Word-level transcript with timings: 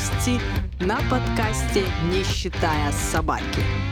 новости 0.00 0.40
на 0.80 0.96
подкасте 1.10 1.84
«Не 2.10 2.24
считая 2.24 2.92
собаки». 2.92 3.89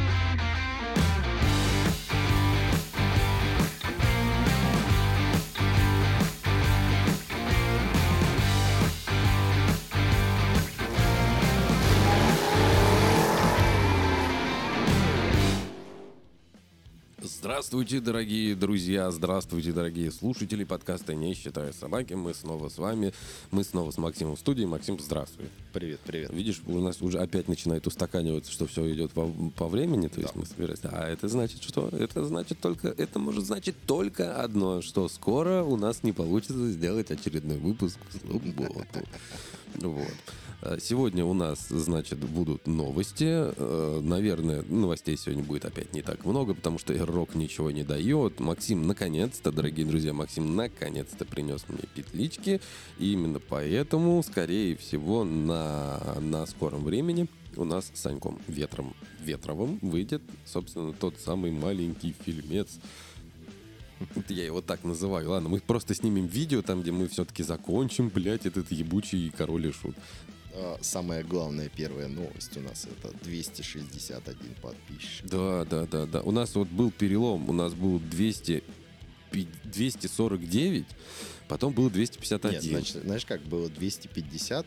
Здравствуйте, 17.69 18.00
дорогие 18.00 18.55
друзья, 18.55 19.10
здравствуйте, 19.10 19.73
дорогие 19.73 20.11
слушатели 20.11 20.65
подкаста 20.65 21.15
«Не 21.15 21.34
считая 21.34 21.74
собаки». 21.74 22.15
Мы 22.15 22.33
снова 22.33 22.70
с 22.70 22.79
вами, 22.79 23.12
мы 23.51 23.62
снова 23.62 23.91
с 23.91 23.98
Максимом 23.98 24.37
в 24.37 24.38
студии. 24.38 24.65
Максим, 24.65 24.98
здравствуй. 24.98 25.51
Привет, 25.74 26.01
привет. 26.01 26.33
Видишь, 26.33 26.62
у 26.66 26.79
нас 26.79 27.02
уже 27.02 27.19
опять 27.19 27.46
начинает 27.46 27.87
устаканиваться, 27.87 28.51
что 28.51 28.66
все 28.66 28.91
идет 28.95 29.10
по, 29.10 29.30
по 29.55 29.69
времени, 29.69 30.09
то 30.09 30.19
есть 30.19 30.33
Да. 30.33 30.41
мы 30.41 30.46
собираемся. 30.46 30.88
А 30.91 31.09
это 31.10 31.29
значит 31.29 31.62
что? 31.62 31.91
Это 31.91 32.24
значит 32.24 32.59
только, 32.59 32.88
это 32.88 33.19
может 33.19 33.45
значить 33.45 33.77
только 33.87 34.43
одно, 34.43 34.80
что 34.80 35.07
скоро 35.10 35.62
у 35.62 35.77
нас 35.77 36.02
не 36.02 36.12
получится 36.12 36.71
сделать 36.71 37.10
очередной 37.10 37.59
выпуск 37.59 37.98
в 38.09 38.32
субботу. 38.32 38.87
Вот. 39.74 40.09
А 40.60 40.79
Сегодня 40.80 41.24
у 41.24 41.35
нас, 41.35 41.69
значит, 41.69 42.19
будут 42.19 42.66
новости. 42.66 43.24
Э, 43.29 44.01
Наверное, 44.02 44.62
новостей 44.62 45.16
сегодня 45.16 45.45
будет 45.45 45.65
опять 45.65 45.93
не 45.93 46.02
так 46.02 46.24
много, 46.24 46.55
потому 46.55 46.79
что 46.79 46.95
Рок 47.07 47.35
ничего 47.37 47.58
не 47.71 47.85
дает. 47.85 48.41
Максим, 48.41 48.87
наконец-то, 48.87 49.51
дорогие 49.53 49.87
друзья, 49.87 50.12
Максим 50.12 50.57
наконец-то 50.57 51.25
принес 51.25 51.65
мне 51.69 51.82
петлички. 51.95 52.60
И 52.99 53.13
именно 53.13 53.41
поэтому, 53.41 54.23
скорее 54.23 54.77
всего, 54.77 55.24
на, 55.24 56.19
на 56.21 56.47
скором 56.47 56.85
времени 56.85 57.29
у 57.57 57.65
нас 57.65 57.91
с 57.93 58.01
Саньком 58.01 58.38
Ветром, 58.47 58.95
Ветровым 59.21 59.79
выйдет, 59.82 60.23
собственно, 60.47 60.93
тот 60.93 61.19
самый 61.19 61.51
маленький 61.51 62.15
фильмец, 62.24 62.79
я 64.28 64.44
его 64.44 64.60
так 64.60 64.84
называю. 64.84 65.30
Ладно, 65.30 65.48
мы 65.48 65.60
просто 65.60 65.94
снимем 65.94 66.27
видео 66.27 66.62
там, 66.62 66.82
где 66.82 66.92
мы 66.92 67.08
все-таки 67.08 67.42
закончим, 67.42 68.08
блядь, 68.08 68.47
этот 68.47 68.70
ебучий 68.70 69.32
король 69.36 69.66
и 69.66 69.72
шут. 69.72 69.97
А, 70.60 70.78
Самая 70.80 71.22
главная 71.22 71.68
первая 71.68 72.08
новость 72.08 72.56
у 72.56 72.60
нас 72.60 72.84
это 72.86 73.16
261 73.24 74.54
подписчик. 74.60 75.24
Да, 75.26 75.64
да, 75.64 75.86
да, 75.86 76.06
да. 76.06 76.20
У 76.22 76.30
нас 76.32 76.54
вот 76.54 76.68
был 76.68 76.90
перелом, 76.90 77.48
у 77.48 77.52
нас 77.52 77.74
был 77.74 78.00
200, 78.00 78.64
пи- 79.30 79.48
249, 79.64 80.84
потом 81.48 81.72
было 81.72 81.90
251. 81.90 82.50
Нет, 82.52 82.62
значит, 82.64 83.02
знаешь 83.04 83.24
как, 83.24 83.42
было 83.42 83.68
250, 83.68 84.66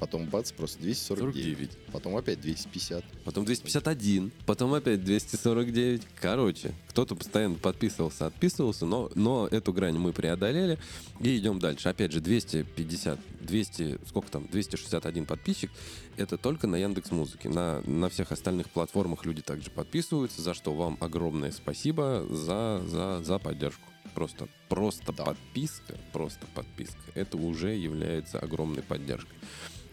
потом 0.00 0.26
бац, 0.26 0.50
просто 0.50 0.80
249. 0.80 1.34
49. 1.34 1.70
Потом 1.92 2.16
опять 2.16 2.40
250. 2.40 3.04
Потом 3.24 3.44
251, 3.44 4.32
потом 4.46 4.74
опять 4.74 5.04
249. 5.04 6.02
Короче, 6.20 6.72
кто-то 6.88 7.14
постоянно 7.14 7.56
подписывался, 7.56 8.26
отписывался, 8.26 8.86
но, 8.86 9.10
но 9.14 9.46
эту 9.46 9.72
грань 9.72 9.98
мы 9.98 10.12
преодолели 10.12 10.78
и 11.20 11.36
идем 11.36 11.58
дальше. 11.58 11.88
Опять 11.88 12.12
же, 12.12 12.20
250, 12.20 13.20
200, 13.42 13.98
сколько 14.08 14.30
там, 14.30 14.46
261 14.50 15.26
подписчик, 15.26 15.70
это 16.16 16.38
только 16.38 16.66
на 16.66 16.76
Яндекс 16.76 17.10
Музыке. 17.10 17.48
На, 17.50 17.82
на 17.82 18.08
всех 18.08 18.32
остальных 18.32 18.70
платформах 18.70 19.26
люди 19.26 19.42
также 19.42 19.70
подписываются, 19.70 20.40
за 20.42 20.54
что 20.54 20.74
вам 20.74 20.96
огромное 21.00 21.52
спасибо 21.52 22.26
за, 22.30 22.82
за, 22.86 23.22
за 23.22 23.38
поддержку. 23.38 23.82
Просто, 24.14 24.48
просто 24.68 25.12
Да. 25.12 25.24
подписка, 25.24 25.94
просто 26.12 26.44
подписка. 26.54 26.98
Это 27.14 27.36
уже 27.36 27.76
является 27.76 28.40
огромной 28.40 28.82
поддержкой. 28.82 29.36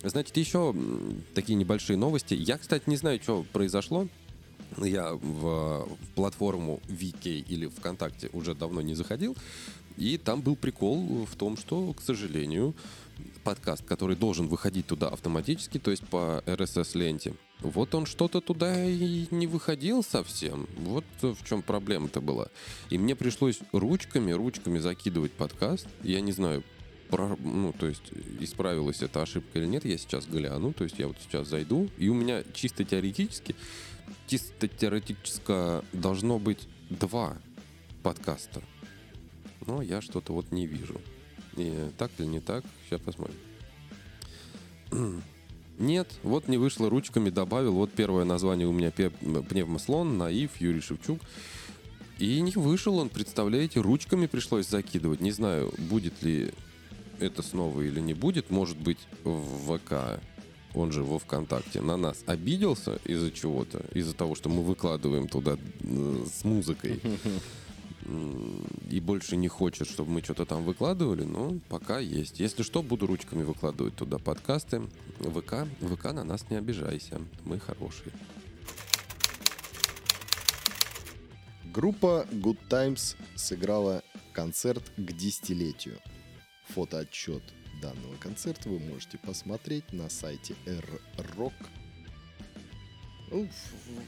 Значит, 0.04 0.38
еще 0.38 0.76
такие 1.34 1.56
небольшие 1.56 1.98
новости. 1.98 2.34
Я, 2.34 2.58
кстати, 2.58 2.84
не 2.88 2.98
знаю, 2.98 3.20
что 3.22 3.46
произошло. 3.52 4.08
Я 4.78 5.14
в, 5.14 5.86
в 5.86 5.98
платформу 6.16 6.82
VK 6.88 7.46
или 7.48 7.68
ВКонтакте 7.68 8.30
уже 8.34 8.54
давно 8.54 8.82
не 8.82 8.94
заходил. 8.96 9.36
И 9.98 10.18
там 10.18 10.42
был 10.42 10.56
прикол 10.56 11.26
в 11.26 11.36
том, 11.36 11.58
что, 11.58 11.94
к 11.94 12.02
сожалению, 12.02 12.76
подкаст, 13.44 13.84
который 13.86 14.16
должен 14.16 14.48
выходить 14.48 14.86
туда 14.86 15.08
автоматически, 15.08 15.80
то 15.80 15.90
есть 15.90 16.06
по 16.08 16.44
RSS-ленте, 16.46 17.34
вот 17.62 17.96
он 17.96 18.06
что-то 18.06 18.42
туда 18.42 18.86
и 18.86 19.26
не 19.32 19.48
выходил 19.48 20.04
совсем. 20.04 20.68
Вот 20.78 21.06
в 21.22 21.44
чем 21.48 21.64
проблема-то 21.64 22.22
была. 22.22 22.48
И 22.92 22.98
мне 23.00 23.16
пришлось 23.16 23.60
ручками, 23.72 24.32
ручками 24.32 24.78
закидывать 24.78 25.32
подкаст. 25.32 25.88
Я 26.04 26.22
не 26.22 26.32
знаю, 26.32 26.64
ну, 27.12 27.74
то 27.78 27.88
есть, 27.88 28.12
исправилась 28.40 29.02
эта 29.02 29.22
ошибка 29.22 29.60
или 29.60 29.66
нет, 29.66 29.86
я 29.86 29.98
сейчас 29.98 30.26
гляну, 30.26 30.74
то 30.74 30.84
есть 30.84 31.00
я 31.00 31.08
вот 31.08 31.18
сейчас 31.22 31.48
зайду, 31.48 31.90
и 31.98 32.10
у 32.10 32.14
меня 32.14 32.44
чисто 32.54 32.84
теоретически, 32.84 33.56
чисто 34.28 34.68
теоретически 34.68 35.84
должно 35.96 36.40
быть 36.40 36.68
два 36.90 37.38
подкаста. 38.04 38.62
Но 39.66 39.82
я 39.82 40.02
что-то 40.02 40.34
вот 40.34 40.52
не 40.52 40.66
вижу. 40.66 41.00
И 41.58 41.90
так 41.98 42.12
или 42.18 42.28
не 42.28 42.40
так, 42.40 42.64
сейчас 42.86 43.02
посмотрим. 43.02 43.36
Нет, 45.78 46.12
вот 46.24 46.48
не 46.48 46.58
вышло, 46.58 46.90
ручками 46.90 47.30
добавил. 47.30 47.74
Вот 47.74 47.92
первое 47.92 48.24
название 48.24 48.68
у 48.68 48.72
меня 48.72 48.92
пневмослон, 48.92 50.18
наив, 50.18 50.60
Юрий 50.60 50.82
Шевчук. 50.82 51.20
И 52.18 52.42
не 52.42 52.52
вышел 52.54 52.98
он, 52.98 53.10
представляете, 53.10 53.80
ручками 53.80 54.26
пришлось 54.26 54.68
закидывать. 54.68 55.22
Не 55.22 55.32
знаю, 55.32 55.72
будет 55.78 56.24
ли 56.24 56.52
это 57.20 57.42
снова 57.42 57.82
или 57.82 58.00
не 58.00 58.14
будет. 58.14 58.50
Может 58.50 58.78
быть, 58.78 59.00
в 59.24 59.78
ВК, 59.78 60.22
он 60.74 60.92
же 60.92 61.04
во 61.04 61.20
ВКонтакте, 61.20 61.82
на 61.82 61.98
нас 61.98 62.24
обиделся 62.26 63.00
из-за 63.06 63.32
чего-то, 63.32 63.84
из-за 63.94 64.14
того, 64.14 64.36
что 64.36 64.50
мы 64.50 64.64
выкладываем 64.64 65.28
туда 65.28 65.58
э, 65.82 66.26
с 66.32 66.44
музыкой. 66.44 67.02
И 68.90 69.02
больше 69.02 69.36
не 69.36 69.50
хочет, 69.50 69.90
чтобы 69.90 70.12
мы 70.12 70.22
что-то 70.22 70.46
там 70.46 70.64
выкладывали, 70.64 71.24
но 71.24 71.58
пока 71.68 72.00
есть. 72.00 72.40
Если 72.40 72.64
что, 72.64 72.82
буду 72.82 73.06
ручками 73.06 73.44
выкладывать 73.44 73.96
туда 73.96 74.18
подкасты. 74.18 74.82
ВК, 75.20 75.68
ВК 75.82 76.14
на 76.14 76.24
нас 76.24 76.50
не 76.50 76.56
обижайся. 76.56 77.20
Мы 77.44 77.60
хорошие. 77.60 78.14
Группа 81.66 82.26
Good 82.32 82.60
Times 82.70 83.18
сыграла 83.36 84.02
концерт 84.32 84.84
к 84.96 85.12
десятилетию. 85.12 86.00
Фотоотчет 86.70 87.44
данного 87.82 88.16
концерта 88.18 88.70
вы 88.70 88.80
можете 88.80 89.18
посмотреть 89.18 89.92
на 89.94 90.10
сайте 90.10 90.56
R-Rock. 90.66 91.54
Ну, 93.30 93.48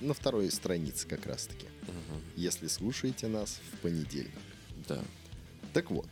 на 0.01 0.13
второй 0.13 0.49
странице 0.51 1.07
как 1.07 1.25
раз-таки. 1.25 1.67
Если 2.35 2.67
слушаете 2.67 3.27
нас 3.27 3.59
в 3.73 3.77
понедельник. 3.79 4.31
Да. 4.87 5.03
Так 5.73 5.91
вот, 5.91 6.07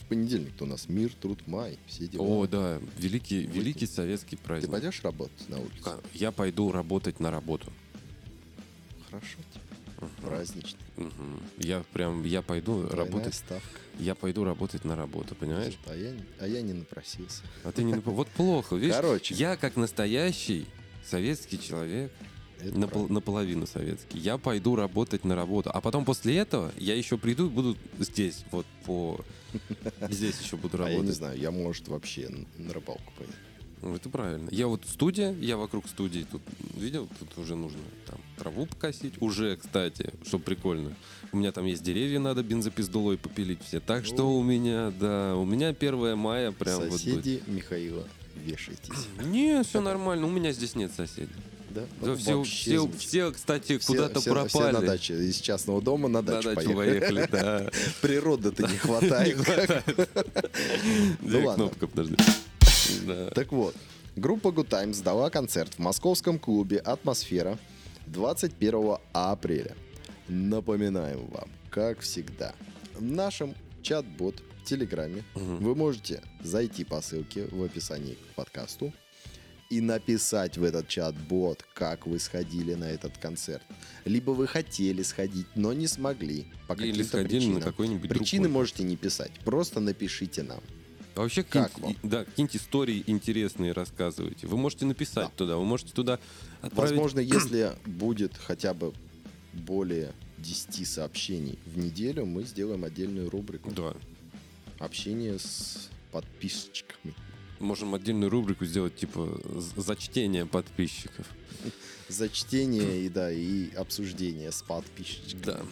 в 0.00 0.06
понедельник 0.08 0.54
у 0.60 0.66
нас 0.66 0.88
мир, 0.88 1.12
труд, 1.20 1.46
май, 1.46 1.78
все 1.86 2.06
дела. 2.08 2.22
О, 2.24 2.46
да, 2.46 2.80
великий, 2.98 3.46
Выйти. 3.46 3.58
великий 3.58 3.86
советский 3.86 4.36
Ты 4.36 4.42
праздник. 4.42 4.70
пойдешь 4.70 5.02
работать 5.02 5.48
на 5.48 5.58
улицу? 5.58 5.82
Ка- 5.82 6.00
Я 6.14 6.30
пойду 6.32 6.70
работать 6.72 7.18
на 7.20 7.30
работу. 7.30 7.70
Хорошо 9.10 9.38
тебе. 9.52 9.62
Празднично. 10.22 10.78
Мгм. 10.96 11.40
Я 11.58 11.84
прям, 11.92 12.24
я 12.24 12.42
пойду 12.42 12.82
Двойная 12.82 12.96
работать, 12.96 13.34
ставка. 13.34 13.66
я 13.98 14.14
пойду 14.14 14.44
работать 14.44 14.84
на 14.84 14.96
работу, 14.96 15.34
понимаешь? 15.34 15.74
А 15.86 15.94
я, 15.94 16.10
не- 16.12 16.24
а 16.40 16.46
я 16.46 16.62
не 16.62 16.72
напросился. 16.72 17.42
А 17.64 17.72
ты 17.72 17.82
не 17.82 17.92
нап- 17.94 18.02
Вот 18.10 18.28
плохо, 18.28 18.76
видишь? 18.76 18.94
Короче. 18.96 19.34
Я 19.34 19.56
как 19.56 19.76
настоящий 19.76 20.66
советский 21.04 21.58
человек, 21.60 22.12
Это 22.60 22.76
напол- 22.76 23.10
наполовину 23.10 23.66
советский, 23.66 24.18
я 24.18 24.38
пойду 24.38 24.76
работать 24.76 25.24
на 25.24 25.34
работу. 25.34 25.70
А 25.74 25.80
потом 25.80 26.04
после 26.04 26.36
этого 26.36 26.72
я 26.78 26.94
еще 26.94 27.18
приду 27.18 27.46
и 27.46 27.50
буду 27.50 27.76
здесь, 27.98 28.44
вот 28.52 28.66
по... 28.86 29.20
Здесь 30.08 30.40
еще 30.40 30.56
буду 30.56 30.78
А 30.78 30.84
я 30.84 30.90
не 30.90 30.94
работать. 30.96 31.16
знаю, 31.16 31.38
я, 31.38 31.50
может, 31.50 31.88
вообще 31.88 32.30
на 32.56 32.72
рыбалку 32.72 33.12
поеду. 33.18 33.32
Ну, 33.82 33.96
Это 33.96 34.08
правильно. 34.08 34.48
Я 34.52 34.68
вот 34.68 34.84
студия, 34.86 35.32
я 35.40 35.56
вокруг 35.56 35.88
студии 35.88 36.24
тут 36.30 36.40
видел, 36.76 37.08
тут 37.18 37.36
уже 37.36 37.56
нужно 37.56 37.80
там 38.06 38.18
траву 38.38 38.66
покосить. 38.66 39.14
Уже, 39.20 39.56
кстати, 39.56 40.12
что 40.24 40.38
прикольно. 40.38 40.92
У 41.32 41.36
меня 41.38 41.50
там 41.50 41.66
есть 41.66 41.82
деревья, 41.82 42.20
надо 42.20 42.42
бензопиздолой 42.44 43.18
попилить 43.18 43.60
все. 43.64 43.80
Так 43.80 44.04
что 44.04 44.32
у 44.32 44.42
меня, 44.42 44.92
да, 45.00 45.34
у 45.36 45.44
меня 45.44 45.68
1 45.70 46.16
мая 46.16 46.52
прям 46.52 46.78
вот 46.78 46.88
будет. 46.90 47.00
Соседи 47.00 47.42
Михаила, 47.48 48.06
вешайтесь. 48.44 49.08
Не, 49.24 49.62
все 49.64 49.80
нормально, 49.80 50.26
у 50.26 50.30
меня 50.30 50.52
здесь 50.52 50.76
нет 50.76 50.92
соседей. 50.96 51.28
Да? 51.70 51.80
Да, 52.02 52.06
Ну, 52.08 52.16
все, 52.16 52.42
все, 52.44 52.90
все, 52.98 53.32
кстати, 53.32 53.78
Все- 53.78 53.86
куда-то 53.94 54.20
все- 54.20 54.30
пропали. 54.30 54.48
Все 54.48 54.72
на 54.72 54.80
даче, 54.86 55.14
из 55.24 55.40
частного 55.40 55.80
дома 55.80 56.06
на 56.08 56.20
На 56.20 56.22
дачу, 56.22 56.54
дачу 56.54 56.72
поехали. 56.74 56.98
поехали, 57.00 57.28
да. 57.32 57.70
Природы-то 58.02 58.62
не 58.68 58.76
хватает. 58.76 59.38
Две 61.20 61.38
ладно. 61.46 61.64
кнопка, 61.64 61.86
подожди. 61.86 62.16
Да. 63.06 63.30
Так 63.30 63.52
вот, 63.52 63.74
группа 64.16 64.48
Good 64.48 64.68
Times 64.68 65.02
дала 65.02 65.30
концерт 65.30 65.74
в 65.74 65.78
московском 65.78 66.38
клубе 66.38 66.78
«Атмосфера» 66.78 67.58
21 68.06 68.96
апреля. 69.12 69.76
Напоминаем 70.28 71.26
вам, 71.26 71.48
как 71.70 72.00
всегда, 72.00 72.54
в 72.94 73.02
нашем 73.02 73.54
чат-бот 73.82 74.42
в 74.60 74.64
Телеграме 74.64 75.24
вы 75.34 75.74
можете 75.74 76.22
зайти 76.42 76.84
по 76.84 77.00
ссылке 77.00 77.46
в 77.50 77.62
описании 77.62 78.14
к 78.14 78.34
подкасту 78.34 78.92
и 79.70 79.80
написать 79.80 80.58
в 80.58 80.64
этот 80.64 80.86
чат-бот, 80.86 81.64
как 81.74 82.06
вы 82.06 82.18
сходили 82.18 82.74
на 82.74 82.84
этот 82.84 83.16
концерт. 83.18 83.62
Либо 84.04 84.32
вы 84.32 84.46
хотели 84.46 85.02
сходить, 85.02 85.46
но 85.54 85.72
не 85.72 85.86
смогли. 85.86 86.46
По 86.68 86.74
Или 86.74 87.02
сходили 87.02 87.38
причинам. 87.38 87.54
на 87.54 87.60
какой-нибудь 87.62 88.08
Причины 88.10 88.44
другой. 88.44 88.60
можете 88.60 88.82
не 88.84 88.96
писать, 88.96 89.32
просто 89.44 89.80
напишите 89.80 90.42
нам. 90.42 90.60
А 91.14 91.20
вообще 91.20 91.42
Как 91.42 91.72
какие-нибудь, 91.72 92.02
вам? 92.02 92.10
да, 92.10 92.24
какие-нибудь 92.24 92.56
истории 92.56 93.04
интересные 93.06 93.72
рассказывайте. 93.72 94.46
Вы 94.46 94.56
можете 94.56 94.86
написать 94.86 95.26
Да. 95.28 95.32
туда, 95.36 95.56
вы 95.58 95.64
можете 95.64 95.92
туда 95.92 96.18
отправить. 96.62 96.92
Возможно, 96.92 97.20
если 97.20 97.72
будет 97.84 98.36
хотя 98.36 98.72
бы 98.72 98.92
более 99.52 100.12
10 100.38 100.86
сообщений 100.88 101.58
в 101.66 101.78
неделю, 101.78 102.24
мы 102.24 102.44
сделаем 102.44 102.84
отдельную 102.84 103.28
рубрику 103.28 103.70
Да. 103.72 103.94
общение 104.78 105.38
с 105.38 105.90
подписчиками. 106.12 107.14
Можем 107.60 107.94
отдельную 107.94 108.28
рубрику 108.30 108.64
сделать, 108.64 108.96
типа, 108.96 109.40
з- 109.54 109.80
за 109.80 109.96
чтение 109.96 110.46
подписчиков. 110.46 111.26
За 112.08 112.28
чтение 112.28 113.04
и 113.04 113.08
да, 113.08 113.30
и 113.30 113.72
обсуждение 113.74 114.50
с 114.50 114.62
подписчиками. 114.62 115.42
Да. 115.44 115.62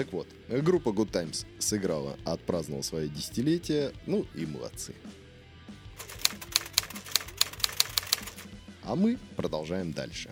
Так 0.00 0.14
вот, 0.14 0.26
группа 0.48 0.88
Good 0.88 1.10
Times 1.10 1.44
сыграла, 1.58 2.16
отпраздновала 2.24 2.80
свое 2.80 3.10
десятилетие, 3.10 3.92
ну 4.06 4.24
и 4.34 4.46
молодцы. 4.46 4.94
А 8.82 8.96
мы 8.96 9.18
продолжаем 9.36 9.92
дальше. 9.92 10.30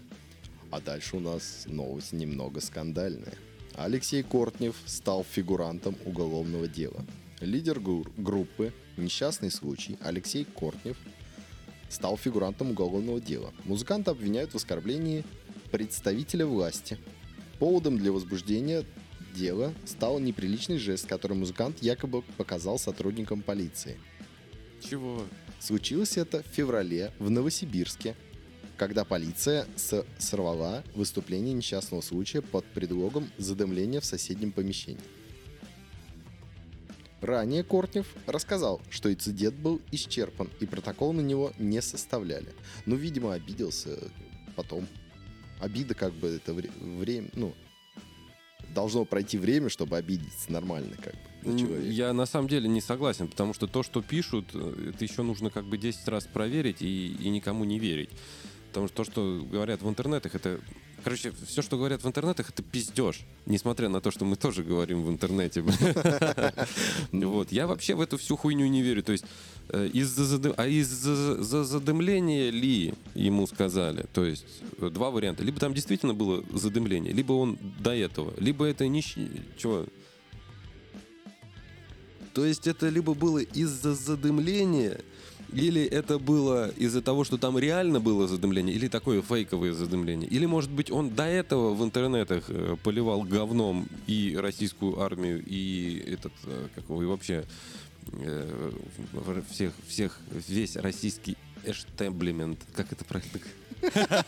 А 0.71 0.81
дальше 0.81 1.19
у 1.19 1.21
нас 1.21 1.65
новость 1.67 2.15
немного 2.15 2.63
скандальная. 2.63 3.35
Алексей 3.75 4.23
Кортнев 4.23 4.75
стал 4.87 5.23
фигурантом 5.23 5.97
уголовного 6.07 6.67
дела. 6.67 7.05
Лидер 7.41 7.79
группы 7.79 8.73
«Несчастный 8.97 9.51
случай» 9.51 9.99
Алексей 10.01 10.47
Кортнев 10.47 10.97
стал 11.91 12.17
фигурантом 12.17 12.71
уголовного 12.71 13.21
дела. 13.21 13.53
Музыканта 13.67 14.13
обвиняют 14.13 14.53
в 14.53 14.57
оскорблении 14.57 15.27
представителя 15.71 16.47
власти. 16.47 16.97
Поводом 17.59 17.99
для 17.99 18.13
возбуждения 18.13 18.87
дела 19.39 19.73
стал 19.87 20.19
неприличный 20.19 20.79
жест, 20.79 21.07
который 21.07 21.37
музыкант 21.37 21.83
якобы 21.83 22.23
показал 22.37 22.79
сотрудникам 22.79 23.43
полиции. 23.43 23.99
Чего? 24.81 25.25
Случилось 25.61 26.17
это 26.17 26.43
в 26.43 26.47
феврале 26.47 27.13
в 27.19 27.31
Новосибирске, 27.31 28.15
когда 28.77 29.05
полиция 29.05 29.67
с- 29.77 30.05
сорвала 30.19 30.85
выступление 30.95 31.53
несчастного 31.55 32.01
случая 32.01 32.43
под 32.43 32.65
предлогом 32.67 33.29
задымления 33.39 34.01
в 34.01 34.05
соседнем 34.05 34.53
помещении. 34.53 35.01
Ранее 37.21 37.65
Кортнев 37.65 38.07
рассказал, 38.27 38.81
что 38.91 39.13
инцидент 39.13 39.57
был 39.57 39.81
исчерпан 39.91 40.49
и 40.61 40.67
протокол 40.67 41.13
на 41.13 41.21
него 41.21 41.53
не 41.59 41.83
составляли. 41.83 42.47
Но, 42.87 42.95
видимо, 42.95 43.35
обиделся 43.35 43.99
потом. 44.55 44.87
Обида 45.59 45.95
как 45.95 46.13
бы 46.13 46.29
это 46.29 46.53
вре- 46.55 46.71
время, 46.79 47.29
ну, 47.35 47.53
должно 48.79 49.05
пройти 49.05 49.39
время, 49.39 49.69
чтобы 49.71 49.97
обидеться 49.97 50.53
нормально 50.53 50.95
как 51.03 51.15
бы 51.43 51.51
на 51.51 51.59
человека. 51.59 51.91
Я 51.91 52.13
на 52.13 52.27
самом 52.27 52.49
деле 52.49 52.69
не 52.69 52.81
согласен, 52.81 53.27
потому 53.27 53.53
что 53.53 53.67
то, 53.67 53.83
что 53.83 54.03
пишут, 54.03 54.51
э, 54.55 54.93
это 54.95 55.05
еще 55.05 55.23
нужно 55.23 55.51
как 55.51 55.65
бы 55.65 55.77
10 55.77 56.07
раз 56.07 56.27
проверить 56.27 56.81
и, 56.81 57.09
и 57.09 57.29
никому 57.29 57.65
не 57.65 57.81
верить. 57.81 58.11
Потому 58.69 58.87
что 58.87 58.99
то, 58.99 59.05
что 59.11 59.47
говорят 59.51 59.83
в 59.83 59.89
интернетах, 59.89 60.37
это... 60.37 60.61
Короче, 61.05 61.33
все, 61.47 61.63
что 61.63 61.77
говорят 61.77 62.03
в 62.03 62.07
интернетах, 62.07 62.51
это 62.51 62.63
пиздеж. 62.63 63.21
Несмотря 63.47 63.89
на 63.89 64.01
то, 64.01 64.11
что 64.11 64.25
мы 64.25 64.37
тоже 64.37 64.63
говорим 64.63 65.03
в 65.05 65.11
интернете. 65.11 65.65
Вот. 67.13 67.53
Я 67.53 67.67
вообще 67.67 67.95
в 67.95 68.01
эту 68.01 68.17
всю 68.19 68.37
хуйню 68.37 68.67
не 68.67 68.83
верю. 68.83 69.03
То 69.03 69.13
есть 69.13 69.25
э, 69.69 69.89
из-за 69.93 70.55
а 70.57 71.65
задымления 71.65 72.51
ли 72.51 72.95
ему 73.15 73.47
сказали? 73.47 74.07
То 74.13 74.25
есть 74.25 74.45
э, 74.79 74.91
два 74.91 75.11
варианта. 75.11 75.45
Либо 75.45 75.61
там 75.61 75.75
действительно 75.75 76.15
было 76.15 76.45
задымление, 76.53 77.13
либо 77.13 77.33
он 77.33 77.59
до 77.81 77.95
этого, 77.95 78.33
либо 78.39 78.65
это 78.65 78.87
нищий... 78.89 79.29
Чего? 79.57 79.87
То 82.35 82.45
есть 82.45 82.67
это 82.67 82.89
либо 82.89 83.15
было 83.15 83.39
из-за 83.39 83.95
задымления, 83.95 85.01
или 85.53 85.83
это 85.83 86.19
было 86.19 86.71
из-за 86.71 87.03
того, 87.03 87.25
что 87.25 87.39
там 87.39 87.59
реально 87.59 88.01
было 88.01 88.29
задымление, 88.29 88.75
или 88.75 88.89
такое 88.89 89.23
фейковое 89.23 89.73
задымление. 89.73 90.29
Или, 90.29 90.47
может 90.47 90.71
быть, 90.71 90.91
он 90.91 91.11
до 91.11 91.25
этого 91.25 91.75
в 91.75 91.83
интернетах 91.83 92.45
э, 92.49 92.77
поливал 92.83 93.23
говном 93.23 93.89
и 94.07 94.37
российскую 94.39 95.01
армию, 95.01 95.43
и 95.45 96.03
этот, 96.07 96.33
э, 96.45 96.69
как 96.75 96.85
его, 96.85 97.03
и 97.03 97.07
вообще 97.07 97.45
э, 98.13 98.73
всех, 99.51 99.73
всех, 99.87 100.21
весь 100.49 100.77
российский 100.77 101.37
эштеблемент. 101.65 102.59
Как 102.75 102.93
это 102.93 103.05
правильно? 103.05 103.41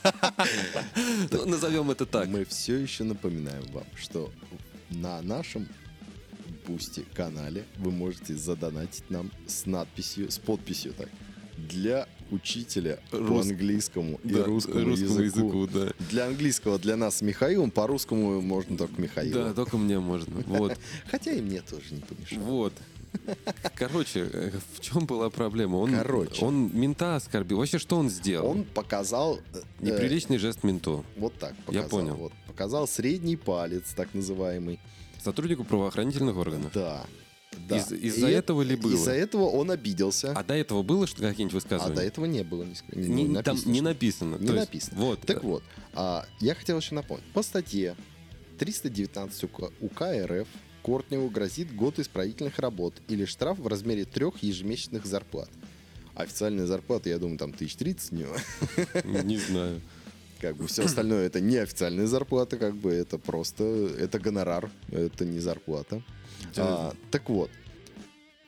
Ну, 1.31 1.47
Назовем 1.47 1.91
это 1.91 2.07
так. 2.07 2.29
Мы 2.29 2.45
все 2.45 2.77
еще 2.77 3.05
напоминаем 3.05 3.65
вам, 3.73 3.85
что 3.97 4.31
на 4.91 5.21
нашем 5.23 5.67
Boosty 6.71 7.05
канале 7.15 7.65
вы 7.79 7.91
можете 7.91 8.37
задонатить 8.37 9.11
нам 9.11 9.31
с 9.47 9.67
надписью, 9.67 10.31
с 10.31 10.39
подписью 10.39 10.93
так. 10.93 11.09
Для 11.57 12.07
учителя 12.31 13.01
по 13.11 13.17
Рус- 13.19 13.51
английскому 13.51 14.21
и 14.25 14.29
Да, 14.31 14.45
русскому, 14.45 14.85
русскому 14.85 15.21
языку. 15.21 15.47
языку, 15.49 15.67
да. 15.67 15.93
Для 16.11 16.27
английского 16.29 16.79
для 16.79 16.97
нас 16.97 17.21
Михаилом, 17.23 17.71
по 17.71 17.87
русскому 17.87 18.41
можно 18.41 18.77
только 18.79 19.01
Михаил. 19.03 19.35
Да, 19.35 19.53
только 19.53 19.77
мне 19.77 19.99
можно. 19.99 20.33
Вот. 20.47 20.79
Хотя 21.11 21.33
и 21.33 21.41
мне 21.41 21.61
тоже 21.61 21.93
не 21.95 22.01
помешало. 22.01 22.43
Вот. 22.45 22.73
Короче, 23.75 24.21
э, 24.33 24.53
в 24.75 24.81
чем 24.81 25.05
была 25.07 25.29
проблема? 25.31 25.77
Он, 25.77 25.91
Короче. 25.93 26.45
он 26.45 26.71
мента 26.73 27.17
оскорбил. 27.17 27.59
Вообще, 27.59 27.79
что 27.79 27.97
он 27.99 28.09
сделал? 28.09 28.49
Он 28.49 28.63
показал 28.65 29.41
э, 29.53 29.61
Неприличный 29.81 30.39
жест 30.39 30.63
менту. 30.63 31.05
вот 31.17 31.35
так 31.35 31.55
Я 31.69 31.83
показал. 31.83 31.89
понял. 31.91 32.15
Вот, 32.15 32.33
показал 32.47 32.87
средний 32.87 33.37
палец, 33.37 33.93
так 33.97 34.15
называемый. 34.15 34.79
Сотруднику 35.23 35.65
правоохранительных 35.65 36.37
органов. 36.37 36.73
Да. 36.75 37.05
да. 37.69 37.77
Из- 37.79 37.93
из-за 37.93 38.29
И 38.29 38.33
этого 38.33 38.63
ли 38.63 38.77
было? 38.77 38.95
Из-за 38.95 39.13
этого 39.13 39.45
он 39.45 39.71
обиделся. 39.71 40.33
А 40.33 40.43
до 40.43 40.55
этого 40.55 40.83
было 40.83 41.07
что 41.07 41.21
какие-нибудь 41.23 41.55
А 41.55 41.57
высказывания? 41.57 41.97
до 41.97 42.03
этого 42.03 42.25
не 42.25 42.43
было. 42.43 42.65
Не, 42.65 43.07
Не- 43.07 43.23
не 43.25 43.43
там 43.43 43.59
не 43.67 43.81
написано. 43.81 44.37
Не 44.37 44.47
есть, 44.47 44.55
написано. 44.57 44.97
Вот. 45.01 45.21
Так 45.21 45.45
вот, 45.45 45.63
а, 45.93 46.27
я 46.41 46.55
хотел 46.55 46.79
еще 46.79 46.95
напомнить. 46.95 47.27
По 47.33 47.43
статье 47.43 47.97
319 48.59 49.45
УК, 49.45 49.73
УК 49.81 50.03
РФ 50.03 50.49
Кортневу 50.83 51.29
грозит 51.29 51.75
год 51.75 51.99
исправительных 51.99 52.59
работ 52.59 52.95
или 53.09 53.25
штраф 53.27 53.59
в 53.59 53.67
размере 53.67 54.05
трех 54.07 54.43
ежемесячных 54.43 55.05
зарплат. 55.05 55.51
Официальная 56.15 56.67
зарплата, 56.67 57.09
я 57.09 57.19
думаю, 57.19 57.39
там 57.39 57.51
1030 57.53 58.13
у 58.13 58.17
него. 58.17 58.37
Не 59.23 59.37
знаю. 59.39 59.81
Как 60.41 60.57
бы 60.57 60.67
все 60.67 60.85
остальное 60.85 61.27
это 61.27 61.41
не 61.41 61.57
официальная 61.57 62.07
зарплата, 62.07 62.57
как 62.57 62.75
бы 62.75 62.91
это 62.93 63.19
просто, 63.19 63.65
это 63.99 64.19
гонорар, 64.19 64.71
это 64.91 65.25
не 65.25 65.39
зарплата. 65.39 66.03
А, 66.57 66.95
так 67.11 67.29
вот, 67.29 67.51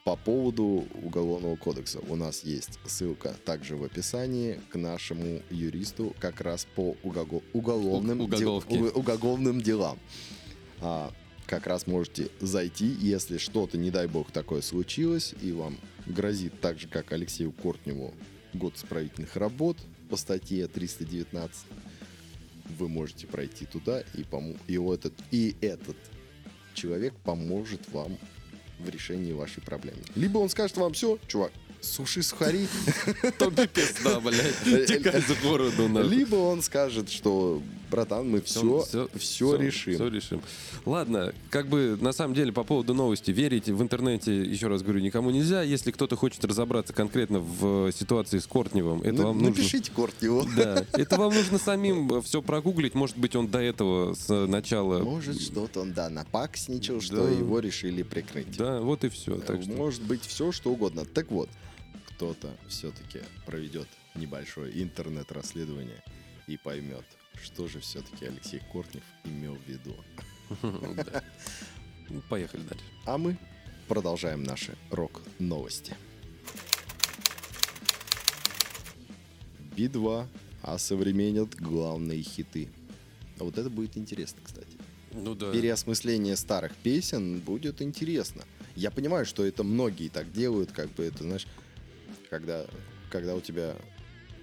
по 0.04 0.16
поводу 0.16 0.86
Уголовного 1.02 1.54
кодекса 1.56 2.00
у 2.08 2.16
нас 2.16 2.42
есть 2.44 2.78
ссылка 2.86 3.34
также 3.44 3.76
в 3.76 3.84
описании 3.84 4.58
к 4.70 4.76
нашему 4.76 5.42
юристу 5.50 6.14
как 6.18 6.40
раз 6.40 6.66
по 6.74 6.96
угого- 7.02 7.42
уголовным, 7.52 8.22
У- 8.22 8.28
дел- 8.28 8.62
у- 8.94 8.98
уголовным 8.98 9.60
делам. 9.60 9.98
А, 10.80 11.12
как 11.46 11.66
раз 11.66 11.86
можете 11.86 12.30
зайти, 12.40 12.86
если 12.86 13.36
что-то, 13.36 13.76
не 13.76 13.90
дай 13.90 14.06
бог, 14.08 14.32
такое 14.32 14.62
случилось, 14.62 15.34
и 15.42 15.52
вам 15.52 15.76
грозит 16.06 16.58
так 16.60 16.80
же, 16.80 16.88
как 16.88 17.12
Алексею 17.12 17.52
Кортневу, 17.52 18.14
год 18.54 18.76
исправительных 18.76 19.36
работ 19.36 19.76
по 20.12 20.18
статье 20.18 20.66
319, 20.66 21.56
вы 22.78 22.86
можете 22.86 23.26
пройти 23.26 23.64
туда, 23.64 24.02
и, 24.12 24.20
помо- 24.30 24.58
и, 24.68 24.74
этот, 24.76 25.14
и 25.30 25.56
этот 25.62 25.96
человек 26.74 27.14
поможет 27.24 27.80
вам 27.90 28.18
в 28.78 28.90
решении 28.90 29.32
вашей 29.32 29.62
проблемы. 29.62 30.02
Либо 30.14 30.36
он 30.36 30.50
скажет 30.50 30.76
вам, 30.76 30.92
все, 30.92 31.18
чувак, 31.26 31.50
суши 31.80 32.22
сухари, 32.22 32.68
То 33.38 33.50
пипец, 33.50 34.02
да, 34.04 34.20
блядь. 34.20 34.86
Текай 34.86 35.22
за 35.22 35.34
городу, 35.36 35.88
либо 36.06 36.36
он 36.36 36.60
скажет, 36.60 37.08
что, 37.08 37.62
братан, 37.92 38.28
мы 38.28 38.40
все, 38.40 38.84
все, 39.16 39.56
решим. 39.56 39.94
Все 39.94 40.08
решим. 40.08 40.42
Ладно, 40.86 41.32
как 41.50 41.68
бы 41.68 41.96
на 42.00 42.12
самом 42.12 42.34
деле 42.34 42.50
по 42.50 42.64
поводу 42.64 42.94
новости 42.94 43.30
верить 43.30 43.68
в 43.68 43.80
интернете, 43.82 44.42
еще 44.42 44.66
раз 44.66 44.82
говорю, 44.82 45.00
никому 45.00 45.30
нельзя. 45.30 45.62
Если 45.62 45.90
кто-то 45.92 46.16
хочет 46.16 46.44
разобраться 46.44 46.92
конкретно 46.92 47.38
в 47.38 47.92
ситуации 47.92 48.38
с 48.38 48.46
Кортневым, 48.46 49.02
это 49.02 49.12
На- 49.12 49.26
вам 49.28 49.38
нужно... 49.38 49.50
Напишите 49.50 49.92
Кортневу. 49.92 50.42
Да, 50.56 50.84
это 50.92 51.16
вам 51.18 51.32
нужно 51.34 51.58
самим 51.58 52.22
все 52.22 52.40
прогуглить. 52.42 52.94
Может 52.94 53.16
быть, 53.18 53.36
он 53.36 53.48
до 53.48 53.58
этого 53.60 54.14
с 54.14 54.46
начала... 54.46 54.98
Может, 55.00 55.40
что-то 55.40 55.80
он, 55.80 55.92
да, 55.92 56.08
напаксничал, 56.08 57.00
что 57.00 57.24
Да. 57.26 57.30
его 57.30 57.58
решили 57.58 58.02
прикрыть. 58.02 58.56
Да, 58.56 58.80
вот 58.80 59.04
и 59.04 59.08
все. 59.08 59.36
Так 59.38 59.62
что... 59.62 59.72
Может 59.72 60.02
быть, 60.02 60.22
все, 60.24 60.50
что 60.52 60.70
угодно. 60.72 61.04
Так 61.04 61.30
вот, 61.30 61.48
кто-то 62.08 62.48
все-таки 62.68 63.20
проведет 63.46 63.88
небольшое 64.14 64.82
интернет-расследование 64.82 66.02
и 66.46 66.56
поймет, 66.56 67.04
что 67.40 67.68
же 67.68 67.80
все-таки 67.80 68.26
Алексей 68.26 68.60
Кортнев 68.72 69.04
имел 69.24 69.56
в 69.56 69.68
виду. 69.68 69.96
Ну, 72.08 72.20
Поехали 72.28 72.60
дальше. 72.62 72.84
А 73.06 73.16
мы 73.16 73.38
продолжаем 73.88 74.42
наши 74.42 74.76
рок-новости. 74.90 75.96
Би-2 79.76 80.26
осовременят 80.62 81.54
главные 81.54 82.22
хиты. 82.22 82.68
А 83.38 83.44
вот 83.44 83.56
это 83.56 83.70
будет 83.70 83.96
интересно, 83.96 84.42
кстати. 84.44 84.76
Ну 85.12 85.34
да. 85.34 85.52
Переосмысление 85.52 86.36
старых 86.36 86.74
песен 86.76 87.40
будет 87.40 87.80
интересно. 87.80 88.44
Я 88.76 88.90
понимаю, 88.90 89.24
что 89.24 89.44
это 89.44 89.62
многие 89.62 90.08
так 90.08 90.30
делают, 90.32 90.72
как 90.72 90.90
бы 90.90 91.04
это, 91.04 91.22
знаешь, 91.22 91.46
когда, 92.30 92.66
когда 93.10 93.34
у 93.34 93.40
тебя 93.40 93.74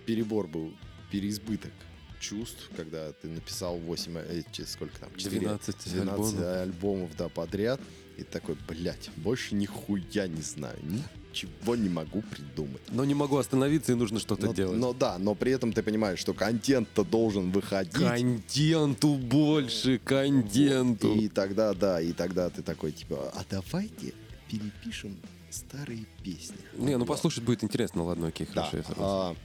перебор 0.05 0.47
был, 0.47 0.73
переизбыток 1.11 1.71
чувств, 2.19 2.69
когда 2.75 3.11
ты 3.13 3.27
написал 3.27 3.77
8, 3.77 4.17
э, 4.17 4.43
сколько 4.65 4.99
там, 4.99 5.09
4, 5.15 5.39
12 5.39 5.75
12 5.93 6.33
альбомов. 6.35 6.61
альбомов, 6.61 7.17
да, 7.17 7.29
подряд, 7.29 7.79
и 8.17 8.23
такой, 8.23 8.57
блядь, 8.67 9.09
больше 9.15 9.55
нихуя 9.55 10.27
не 10.27 10.41
знаю, 10.41 10.77
ничего 10.83 11.75
не 11.75 11.89
могу 11.89 12.21
придумать. 12.21 12.81
Но 12.89 13.05
не 13.05 13.13
могу 13.13 13.37
остановиться, 13.37 13.93
и 13.93 13.95
нужно 13.95 14.19
что-то 14.19 14.47
но, 14.47 14.53
делать. 14.53 14.77
но 14.77 14.93
да, 14.93 15.17
но 15.17 15.35
при 15.35 15.51
этом 15.53 15.71
ты 15.71 15.81
понимаешь, 15.83 16.19
что 16.19 16.33
контент-то 16.33 17.03
должен 17.05 17.51
выходить. 17.51 17.93
Контенту 17.93 19.15
больше, 19.15 19.99
контенту. 19.99 21.15
И 21.15 21.29
тогда, 21.29 21.73
да, 21.73 22.01
и 22.01 22.11
тогда 22.13 22.49
ты 22.49 22.61
такой, 22.61 22.91
типа, 22.91 23.31
а 23.33 23.43
давайте 23.49 24.13
перепишем 24.49 25.17
старые 25.49 26.05
песни. 26.23 26.57
Не, 26.77 26.93
ну 26.93 26.99
Вот. 26.99 27.07
послушать 27.07 27.43
будет 27.43 27.63
интересно, 27.63 28.03
ладно, 28.03 28.27
окей, 28.27 28.47
Да, 28.47 28.63
хорошо, 28.63 28.77
я 28.77 28.83
согласен. 28.83 29.03
а, 29.03 29.35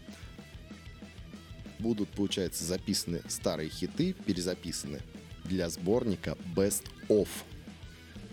будут, 1.85 2.09
получается, 2.09 2.65
записаны 2.65 3.21
старые 3.29 3.69
хиты, 3.69 4.15
перезаписаны 4.15 5.03
для 5.45 5.69
сборника 5.69 6.37
Best 6.57 6.87
of. 7.11 7.29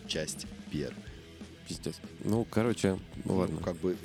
Часть 0.08 0.48
первая. 0.72 0.96
Пиздец. 1.68 1.96
Ну, 2.24 2.46
короче, 2.46 2.98
ну, 3.26 3.36
ладно. 3.36 3.58
Ну, 3.58 3.62
как 3.62 3.76
бы 3.76 3.98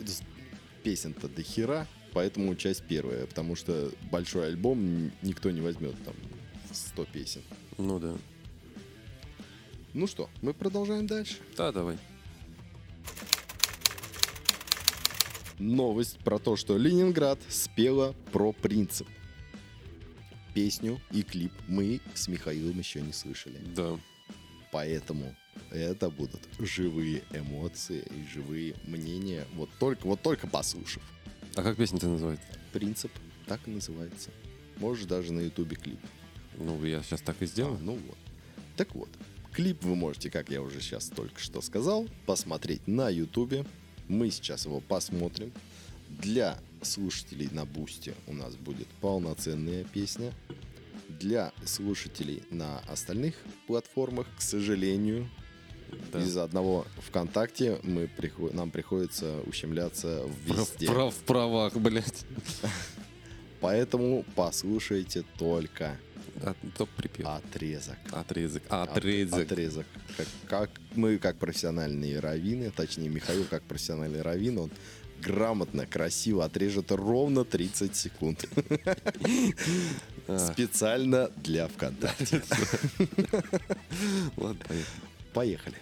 песен-то 0.83 1.29
до 1.29 1.43
хера, 1.43 1.87
поэтому 2.13 2.57
часть 2.57 2.83
первая, 2.83 3.27
потому 3.27 3.55
что 3.55 3.93
большой 4.11 4.49
альбом 4.49 5.13
никто 5.23 5.53
не 5.53 5.61
возьмет 5.61 5.95
там 6.05 6.15
100 6.73 7.05
песен. 7.05 7.43
Ну 7.79 8.01
да. 8.01 8.17
Ну 9.95 10.09
что, 10.09 10.29
мы 10.43 10.55
продолжаем 10.55 11.07
дальше. 11.07 11.37
Да, 11.57 11.71
давай. 11.71 11.99
Новость 15.61 16.19
про 16.19 16.41
то, 16.41 16.57
что 16.57 16.77
Ленинград 16.77 17.39
спела 17.49 18.13
про 18.33 18.53
принцип. 18.53 19.07
Песню 20.57 20.99
и 21.13 21.23
клип 21.23 21.53
мы 21.69 22.01
с 22.15 22.29
Михаилом 22.29 22.79
еще 22.79 23.03
не 23.03 23.13
слышали. 23.13 23.59
Да. 23.77 24.01
Поэтому 24.73 25.37
это 25.71 26.09
будут 26.09 26.41
живые 26.59 27.25
эмоции 27.31 28.03
и 28.09 28.27
живые 28.33 28.75
мнения. 28.87 29.45
Вот 29.53 29.69
только, 29.79 30.07
вот 30.07 30.23
только 30.23 30.47
послушав. 30.47 31.03
А 31.57 31.63
как 31.63 31.77
песня-то 31.77 32.09
называется? 32.09 32.47
Принцип 32.73 33.13
так 33.47 33.61
и 33.67 33.71
называется. 33.71 34.31
Можешь 34.79 35.05
даже 35.05 35.31
на 35.35 35.41
ютубе 35.41 35.77
клип. 35.77 36.01
Ну, 36.57 36.83
я 36.87 37.03
сейчас 37.03 37.21
так 37.21 37.37
и 37.43 37.45
А, 37.45 37.49
сделаю. 37.49 37.79
ну 37.83 37.93
вот. 37.93 38.17
Так 38.79 38.95
вот, 38.95 39.11
клип 39.53 39.85
вы 39.85 39.95
можете, 39.95 40.31
как 40.31 40.49
я 40.49 40.63
уже 40.63 40.81
сейчас 40.81 41.09
только 41.11 41.39
что 41.39 41.61
сказал, 41.61 42.09
посмотреть 42.25 42.89
на 42.89 43.11
ютубе. 43.11 43.67
Мы 44.09 44.31
сейчас 44.31 44.65
его 44.65 44.81
посмотрим. 44.81 45.53
Для 46.09 46.59
слушателей 46.83 47.49
на 47.53 47.65
Бусте 47.65 48.15
у 48.27 48.33
нас 48.33 48.55
будет 48.57 48.87
полноценная 49.01 49.85
песня. 49.85 50.33
Для 51.09 51.53
слушателей 51.65 52.43
на 52.51 52.81
остальных 52.81 53.35
платформах, 53.67 54.27
к 54.37 54.41
сожалению, 54.43 55.29
Да. 56.13 56.21
из-за 56.21 56.45
одного 56.45 56.85
ВКонтакте 57.09 57.79
мы 57.83 58.09
приход- 58.09 58.53
нам 58.55 58.71
приходится 58.71 59.41
ущемляться 59.47 60.29
везде. 60.45 60.87
прав- 60.87 61.15
в 61.15 61.23
правах, 61.23 61.77
блядь. 61.77 62.25
Поэтому 63.61 64.25
послушайте 64.35 65.25
только 65.39 65.97
топ 66.77 66.91
припев. 66.91 67.27
отрезок. 67.27 67.97
Отрезок. 68.13 68.63
От- 68.69 68.97
Отрезок. 68.99 69.41
Отрезок. 69.51 69.87
Как, 70.17 70.27
как 70.49 70.71
мы, 70.95 71.19
как 71.19 71.37
профессиональные 71.39 72.21
раввины, 72.21 72.71
точнее, 72.71 73.09
Михаил, 73.09 73.45
как 73.45 73.63
профессиональный 73.63 74.23
раввин, 74.23 74.59
он 74.59 74.71
грамотно, 75.21 75.87
красиво 75.87 76.45
отрежет 76.45 76.91
ровно 76.93 77.45
30 77.45 77.95
секунд. 77.97 78.45
А, 80.29 80.39
Специально 80.53 81.31
для 81.37 81.69
ВКонтакте. 81.69 82.43
Ладно, 84.37 84.65
поехали. 84.69 84.85
Поехали. 85.33 85.77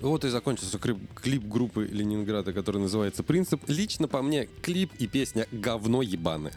Вот 0.00 0.24
и 0.24 0.28
закончился 0.28 0.78
клип, 0.78 0.98
клип 1.14 1.44
группы 1.44 1.84
Ленинграда, 1.90 2.52
который 2.52 2.80
называется 2.80 3.22
«Принцип». 3.22 3.62
Лично 3.68 4.06
по 4.06 4.22
мне 4.22 4.48
клип 4.62 4.92
и 4.98 5.06
песня 5.06 5.46
говно 5.50 6.02
ебаное. 6.02 6.54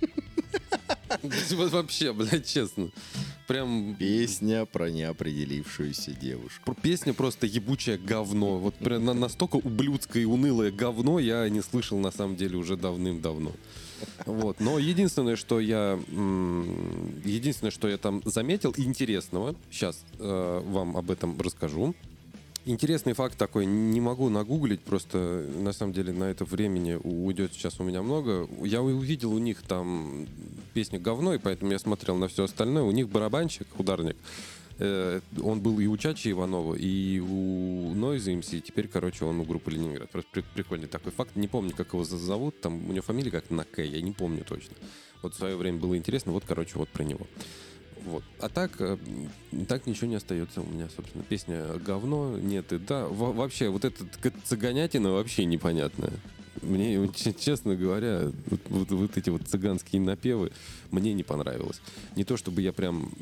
Вот 1.22 1.70
Вообще, 1.70 2.12
блядь, 2.12 2.46
честно. 2.46 2.90
Прям 3.46 3.94
Песня 3.96 4.64
про 4.64 4.90
неопределившуюся 4.90 6.12
девушку. 6.12 6.74
Песня 6.80 7.12
просто 7.12 7.46
ебучее 7.46 7.98
говно. 7.98 8.58
Вот 8.58 8.74
прям 8.76 9.04
на- 9.04 9.12
настолько 9.14 9.56
ублюдское 9.56 10.22
и 10.22 10.26
унылое 10.26 10.72
говно 10.72 11.18
я 11.18 11.48
не 11.50 11.60
слышал 11.60 11.98
на 11.98 12.10
самом 12.10 12.36
деле 12.36 12.56
уже 12.56 12.76
давным-давно. 12.76 13.52
Вот. 14.26 14.58
Но 14.60 14.78
единственное, 14.78 15.36
что 15.36 15.60
я 15.60 16.00
единственное, 17.24 17.70
что 17.70 17.88
я 17.88 17.98
там 17.98 18.22
заметил 18.24 18.74
интересного, 18.76 19.54
сейчас 19.70 20.04
вам 20.18 20.96
об 20.96 21.10
этом 21.10 21.38
расскажу. 21.40 21.94
Интересный 22.64 23.12
факт 23.12 23.36
такой, 23.36 23.66
не 23.66 24.00
могу 24.00 24.28
нагуглить, 24.28 24.82
просто 24.82 25.44
на 25.58 25.72
самом 25.72 25.92
деле 25.92 26.12
на 26.12 26.24
это 26.24 26.44
времени 26.44 26.94
уйдет 26.94 27.52
сейчас 27.54 27.80
у 27.80 27.82
меня 27.82 28.02
много. 28.02 28.48
Я 28.62 28.82
увидел 28.82 29.32
у 29.32 29.38
них 29.38 29.62
там 29.62 30.28
песню 30.72 31.00
говно, 31.00 31.34
и 31.34 31.38
поэтому 31.38 31.72
я 31.72 31.80
смотрел 31.80 32.16
на 32.16 32.28
все 32.28 32.44
остальное. 32.44 32.84
У 32.84 32.92
них 32.92 33.08
барабанщик, 33.08 33.66
ударник, 33.80 34.16
э, 34.78 35.20
он 35.42 35.60
был 35.60 35.80
и 35.80 35.86
у 35.86 35.96
Чачи 35.96 36.30
Иванова, 36.30 36.76
и 36.76 37.18
у 37.18 37.94
Нойза 37.94 38.32
МС, 38.32 38.50
теперь, 38.50 38.86
короче, 38.86 39.24
он 39.24 39.40
у 39.40 39.44
группы 39.44 39.72
Ленинград. 39.72 40.08
Просто 40.10 40.30
при- 40.30 40.44
прикольный 40.54 40.86
такой 40.86 41.10
факт. 41.10 41.34
Не 41.34 41.48
помню, 41.48 41.74
как 41.76 41.94
его 41.94 42.04
зовут, 42.04 42.60
там 42.60 42.88
у 42.88 42.92
него 42.92 43.02
фамилия 43.02 43.32
как 43.32 43.50
на 43.50 43.64
К, 43.64 43.82
я 43.82 44.00
не 44.00 44.12
помню 44.12 44.44
точно. 44.44 44.76
Вот 45.20 45.34
в 45.34 45.36
свое 45.36 45.56
время 45.56 45.78
было 45.78 45.96
интересно, 45.98 46.30
вот, 46.30 46.44
короче, 46.46 46.78
вот 46.78 46.88
про 46.90 47.02
него. 47.02 47.26
Вот. 48.04 48.24
А 48.40 48.48
так, 48.48 48.72
э, 48.80 48.96
так 49.68 49.86
ничего 49.86 50.08
не 50.08 50.16
остается 50.16 50.60
у 50.60 50.66
меня, 50.66 50.88
собственно. 50.94 51.24
Песня 51.24 51.64
говно, 51.84 52.36
нет 52.38 52.72
и 52.72 52.78
да. 52.78 53.06
Во- 53.06 53.32
вообще, 53.32 53.68
вот 53.68 53.84
эта 53.84 54.04
цыганятина 54.44 55.12
вообще 55.12 55.44
непонятная. 55.44 56.12
Мне, 56.62 57.08
честно 57.38 57.74
говоря, 57.76 58.30
вот, 58.46 58.60
вот- 58.68 58.90
вот 58.90 59.16
эти 59.16 59.30
вот 59.30 59.42
цыганские 59.48 60.00
напевы 60.02 60.52
мне 60.90 61.12
не 61.14 61.22
понравилось. 61.22 61.80
Не 62.16 62.24
то 62.24 62.36
чтобы 62.36 62.60
я 62.62 62.72
прям 62.72 63.12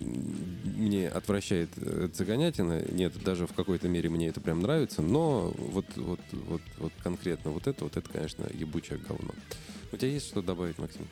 мне 0.65 1.09
отвращает 1.09 1.71
э, 1.77 2.09
цыганятина, 2.13 2.83
нет, 2.91 3.13
даже 3.23 3.47
в 3.47 3.53
какой-то 3.53 3.89
мере 3.89 4.09
мне 4.09 4.29
это 4.29 4.41
прям 4.41 4.61
нравится, 4.61 5.03
но 5.03 5.53
вот, 5.57 5.87
вот, 5.97 6.21
вот, 6.33 6.63
вот 6.79 6.93
конкретно 7.03 7.51
вот 7.51 7.67
это, 7.67 7.85
вот 7.85 7.97
это, 7.97 8.09
конечно, 8.11 8.47
ебучее 8.53 8.99
говно. 8.99 9.31
У 9.93 9.97
тебя 9.97 10.09
есть 10.09 10.27
что 10.29 10.41
добавить, 10.43 10.79
Максим? 10.79 11.07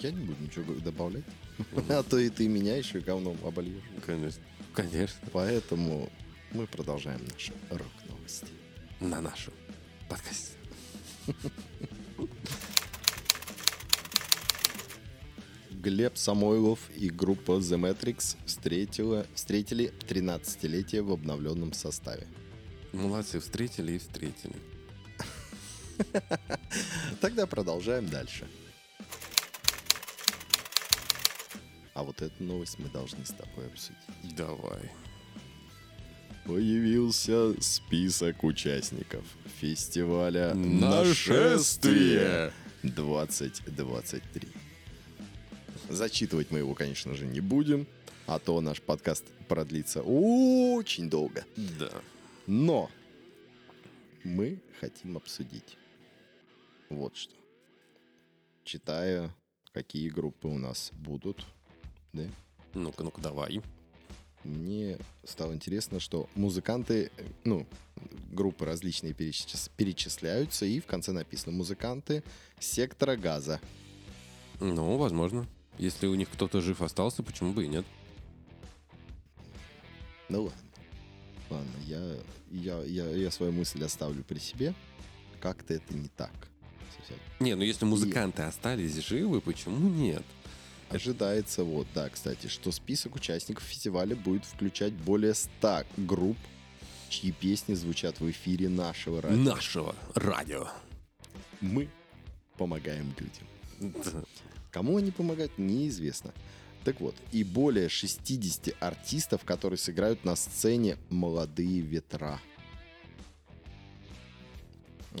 Я 0.00 0.12
не 0.12 0.24
буду 0.24 0.42
ничего 0.42 0.74
добавлять. 0.74 1.24
А 1.90 2.02
то 2.02 2.18
и 2.18 2.30
ты 2.30 2.48
меня 2.48 2.76
еще 2.76 3.00
говном 3.00 3.36
обольешь. 3.44 3.82
Конечно. 4.06 4.42
Конечно. 4.72 5.20
Поэтому 5.32 6.10
мы 6.52 6.66
продолжаем 6.66 7.20
наши 7.30 7.52
рок-новости. 7.68 8.46
На 8.98 9.20
нашу 9.20 9.52
подкаст. 10.08 10.56
Глеб 15.70 16.16
Самойлов 16.16 16.90
и 16.96 17.10
группа 17.10 17.52
The 17.52 17.78
Matrix 17.78 18.36
встретила, 18.46 19.26
встретили 19.34 19.92
13-летие 20.08 21.02
в 21.02 21.12
обновленном 21.12 21.72
составе. 21.72 22.26
Молодцы, 22.92 23.38
встретили 23.40 23.92
и 23.92 23.98
встретили. 23.98 24.56
Тогда 27.20 27.46
продолжаем 27.46 28.08
дальше. 28.08 28.46
А 32.00 32.02
вот 32.02 32.22
эту 32.22 32.42
новость 32.42 32.78
мы 32.78 32.88
должны 32.88 33.26
с 33.26 33.28
тобой 33.28 33.66
обсудить. 33.66 34.00
Давай. 34.34 34.90
Появился 36.46 37.60
список 37.60 38.42
участников 38.42 39.22
фестиваля 39.60 40.54
Нашествие 40.54 41.50
«Нашествие» 41.50 42.52
2023. 42.84 44.48
Зачитывать 45.90 46.50
мы 46.50 46.60
его, 46.60 46.74
конечно 46.74 47.14
же, 47.14 47.26
не 47.26 47.40
будем, 47.40 47.86
а 48.26 48.38
то 48.38 48.58
наш 48.62 48.80
подкаст 48.80 49.26
продлится 49.46 50.00
очень 50.02 51.10
долго. 51.10 51.44
Да. 51.78 51.92
Но 52.46 52.90
мы 54.24 54.58
хотим 54.80 55.18
обсудить 55.18 55.76
вот 56.88 57.14
что. 57.14 57.34
Читая, 58.64 59.36
какие 59.74 60.08
группы 60.08 60.48
у 60.48 60.56
нас 60.56 60.92
будут, 60.94 61.44
да, 62.12 62.22
Ну-ка, 62.74 63.02
ну-ка, 63.02 63.20
давай. 63.20 63.60
мне 64.44 64.98
стало 65.24 65.52
интересно, 65.54 66.00
что 66.00 66.28
музыканты, 66.34 67.10
э, 67.16 67.24
ну, 67.44 67.66
группы 68.32 68.64
различные 68.64 69.12
перечис- 69.12 69.70
перечисляются, 69.76 70.64
и 70.66 70.80
в 70.80 70.86
конце 70.86 71.12
написано 71.12 71.52
«музыканты 71.56 72.22
сектора 72.58 73.16
газа». 73.16 73.60
Ну, 74.60 74.96
возможно. 74.96 75.46
Если 75.78 76.06
у 76.06 76.14
них 76.14 76.28
кто-то 76.30 76.60
жив 76.60 76.82
остался, 76.82 77.22
почему 77.22 77.52
бы 77.52 77.64
и 77.64 77.68
нет? 77.68 77.86
Ну 80.28 80.44
ладно. 80.44 80.58
Ладно, 81.48 81.72
я, 81.86 82.16
я, 82.50 82.82
я, 82.84 83.10
я 83.10 83.30
свою 83.30 83.52
мысль 83.52 83.82
оставлю 83.84 84.22
при 84.22 84.38
себе. 84.38 84.74
Как-то 85.40 85.74
это 85.74 85.94
не 85.94 86.08
так. 86.08 86.32
Совсем. 86.96 87.16
Не, 87.40 87.54
ну 87.56 87.62
если 87.62 87.84
музыканты 87.86 88.42
остались 88.42 88.94
живы, 89.04 89.40
почему 89.40 89.88
нет? 89.88 90.22
Ожидается, 90.90 91.62
вот, 91.62 91.86
да, 91.94 92.08
кстати, 92.08 92.48
что 92.48 92.72
список 92.72 93.14
участников 93.14 93.62
фестиваля 93.62 94.16
будет 94.16 94.44
включать 94.44 94.92
более 94.92 95.34
100 95.34 95.84
групп, 95.96 96.36
чьи 97.08 97.30
песни 97.30 97.74
звучат 97.74 98.18
в 98.18 98.28
эфире 98.28 98.68
нашего 98.68 99.22
радио. 99.22 99.38
Нашего 99.38 99.94
радио. 100.16 100.68
Мы 101.60 101.88
помогаем 102.58 103.14
людям. 103.18 104.24
Кому 104.72 104.96
они 104.96 105.12
помогают, 105.12 105.56
неизвестно. 105.58 106.32
Так 106.84 107.00
вот, 107.00 107.14
и 107.30 107.44
более 107.44 107.88
60 107.88 108.74
артистов, 108.80 109.44
которые 109.44 109.78
сыграют 109.78 110.24
на 110.24 110.34
сцене 110.34 110.96
«Молодые 111.08 111.80
ветра». 111.80 112.40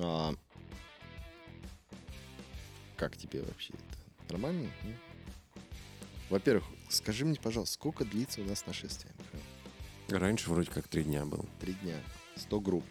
А, 0.00 0.34
Как 2.96 3.16
тебе 3.16 3.42
вообще 3.42 3.74
это? 3.74 4.32
Нормально? 4.32 4.68
М? 4.84 5.09
Во-первых, 6.30 6.64
скажи 6.88 7.24
мне, 7.24 7.38
пожалуйста, 7.42 7.74
сколько 7.74 8.04
длится 8.04 8.40
у 8.40 8.44
нас 8.44 8.64
нашествие? 8.66 9.12
Раньше 10.08 10.48
вроде 10.50 10.70
как 10.70 10.88
три 10.88 11.02
дня 11.04 11.24
был. 11.24 11.44
Три 11.60 11.74
дня. 11.74 11.96
100 12.36 12.60
групп. 12.60 12.84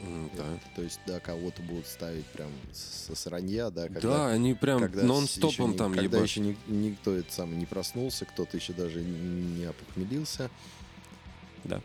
М, 0.00 0.30
Да. 0.36 0.58
То 0.76 0.82
есть, 0.82 1.00
да, 1.06 1.20
кого-то 1.20 1.60
будут 1.62 1.86
ставить 1.86 2.24
прям 2.26 2.50
со 2.72 3.14
сранья, 3.14 3.70
да, 3.70 3.88
когда 3.88 4.00
Да, 4.00 4.28
они 4.28 4.54
прям 4.54 4.80
нон-стопом 5.06 5.76
там 5.76 5.92
Когда 5.92 6.18
ебашат. 6.18 6.28
еще 6.28 6.40
ни- 6.40 6.56
никто 6.68 7.14
это 7.14 7.30
сам 7.32 7.58
не 7.58 7.66
проснулся, 7.66 8.24
кто-то 8.24 8.56
еще 8.56 8.72
даже 8.72 9.02
не 9.02 9.64
опохмелился. 9.64 10.50
Да. 11.64 11.82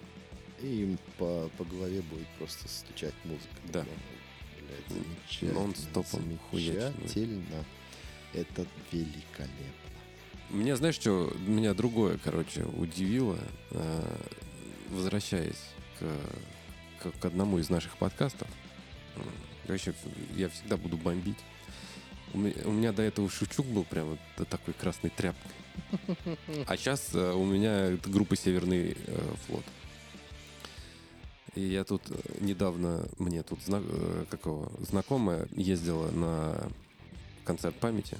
И 0.62 0.84
им 0.84 1.00
по, 1.18 1.50
по 1.58 1.66
голове 1.66 2.02
будет 2.04 2.28
просто 2.38 2.68
стучать 2.70 3.14
музыка. 3.26 3.48
Да. 3.66 3.84
Блядь, 3.84 4.88
замечательно, 5.04 5.54
Нон-стопом. 5.54 6.40
Замечательно. 6.54 7.66
Это 8.36 8.66
великолепно. 8.92 9.52
Мне, 10.50 10.76
знаешь, 10.76 10.96
что 10.96 11.34
меня 11.48 11.74
другое, 11.74 12.20
короче, 12.24 12.64
удивило, 12.64 13.38
э, 13.72 14.18
возвращаясь 14.90 15.62
к, 16.00 17.10
к- 17.20 17.26
одному 17.26 17.58
из 17.60 17.70
наших 17.70 17.98
подкастов. 17.98 18.48
Вообще, 19.68 19.94
я 20.36 20.50
всегда 20.50 20.78
буду 20.78 20.98
бомбить. 20.98 21.40
У 22.34 22.38
меня, 22.38 22.54
меня 22.72 22.92
до 22.92 23.02
этого 23.02 23.30
Шучук 23.30 23.66
был 23.66 23.84
прям 23.86 24.18
вот 24.38 24.48
такой 24.50 24.74
красной 24.74 25.10
тряпкой. 25.10 25.52
А 26.68 26.78
сейчас 26.78 27.14
у 27.34 27.44
меня 27.46 27.98
группа 28.06 28.36
Северный 28.36 28.98
э, 29.08 29.34
флот. 29.48 29.64
И 31.56 31.62
я 31.62 31.84
тут 31.86 32.02
э, 32.10 32.16
недавно, 32.42 33.08
мне 33.18 33.42
тут 33.44 33.60
э, 33.68 34.26
какого, 34.30 34.72
знакомая 34.86 35.48
ездила 35.56 36.12
на 36.12 36.70
концерт 37.46 37.76
памяти 37.76 38.18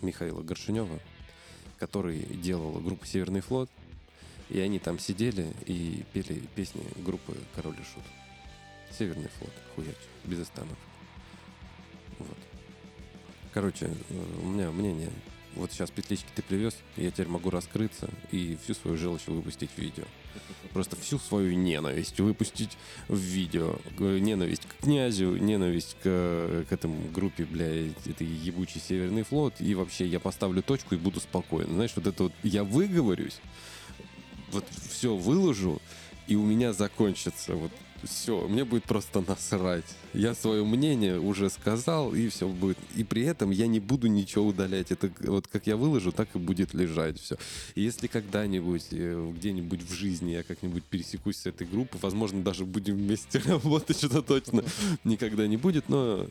Михаила 0.00 0.42
Горшинева, 0.42 0.98
который 1.78 2.20
делал 2.20 2.80
группу 2.80 3.04
Северный 3.04 3.40
флот. 3.40 3.68
И 4.48 4.58
они 4.60 4.78
там 4.78 4.98
сидели 4.98 5.52
и 5.66 6.04
пели 6.14 6.40
песни 6.54 6.82
группы 7.04 7.36
Король 7.54 7.74
и 7.74 7.84
Шут. 7.84 8.04
Северный 8.96 9.28
флот, 9.38 9.52
хуяч, 9.74 9.96
без 10.24 10.40
остановок. 10.40 10.78
Вот. 12.18 12.38
Короче, 13.52 13.90
э, 14.08 14.40
у 14.42 14.46
меня 14.46 14.70
мнение. 14.70 15.10
Вот 15.54 15.72
сейчас 15.72 15.90
петлички 15.90 16.28
ты 16.34 16.42
привез, 16.42 16.76
я 16.96 17.10
теперь 17.10 17.28
могу 17.28 17.50
раскрыться 17.50 18.08
и 18.30 18.56
всю 18.62 18.74
свою 18.74 18.96
желчь 18.96 19.26
выпустить 19.26 19.70
в 19.70 19.78
видео. 19.78 20.04
Просто 20.72 20.96
всю 20.96 21.18
свою 21.18 21.54
ненависть 21.56 22.20
выпустить 22.20 22.76
в 23.08 23.16
видео. 23.16 23.78
Г- 23.96 24.20
Ненависть 24.20 24.66
к 24.66 24.82
князю, 24.84 25.36
ненависть 25.36 25.96
к, 26.02 26.64
к 26.68 26.72
этому 26.72 27.00
группе, 27.10 27.44
блядь, 27.44 28.06
этой 28.06 28.26
ебучий 28.26 28.80
Северный 28.80 29.22
флот. 29.22 29.54
И 29.60 29.74
вообще 29.74 30.06
я 30.06 30.20
поставлю 30.20 30.62
точку 30.62 30.94
и 30.94 30.98
буду 30.98 31.20
спокоен. 31.20 31.68
Знаешь, 31.68 31.92
вот 31.96 32.06
это 32.06 32.24
вот 32.24 32.32
я 32.42 32.64
выговорюсь, 32.64 33.40
вот 34.52 34.64
все 34.90 35.16
выложу, 35.16 35.80
и 36.26 36.36
у 36.36 36.44
меня 36.44 36.72
закончится 36.72 37.54
вот 37.54 37.72
все, 38.04 38.46
мне 38.48 38.64
будет 38.64 38.84
просто 38.84 39.22
насрать. 39.26 39.84
Я 40.14 40.34
свое 40.34 40.64
мнение 40.64 41.20
уже 41.20 41.50
сказал, 41.50 42.14
и 42.14 42.28
все 42.28 42.48
будет. 42.48 42.78
И 42.96 43.04
при 43.04 43.22
этом 43.24 43.50
я 43.50 43.66
не 43.66 43.80
буду 43.80 44.06
ничего 44.06 44.46
удалять. 44.46 44.90
Это 44.90 45.10
вот 45.20 45.46
как 45.48 45.66
я 45.66 45.76
выложу, 45.76 46.12
так 46.12 46.28
и 46.34 46.38
будет 46.38 46.74
лежать 46.74 47.20
все. 47.20 47.36
И 47.74 47.82
если 47.82 48.06
когда-нибудь, 48.06 48.86
э, 48.92 49.32
где-нибудь 49.36 49.82
в 49.82 49.92
жизни 49.92 50.32
я 50.32 50.42
как-нибудь 50.42 50.84
пересекусь 50.84 51.36
с 51.36 51.46
этой 51.46 51.66
группой, 51.66 51.98
возможно, 52.00 52.42
даже 52.42 52.64
будем 52.64 52.96
вместе 52.96 53.38
работать, 53.46 53.98
что 53.98 54.22
точно 54.22 54.64
никогда 55.04 55.46
не 55.46 55.56
будет, 55.56 55.88
но 55.88 56.26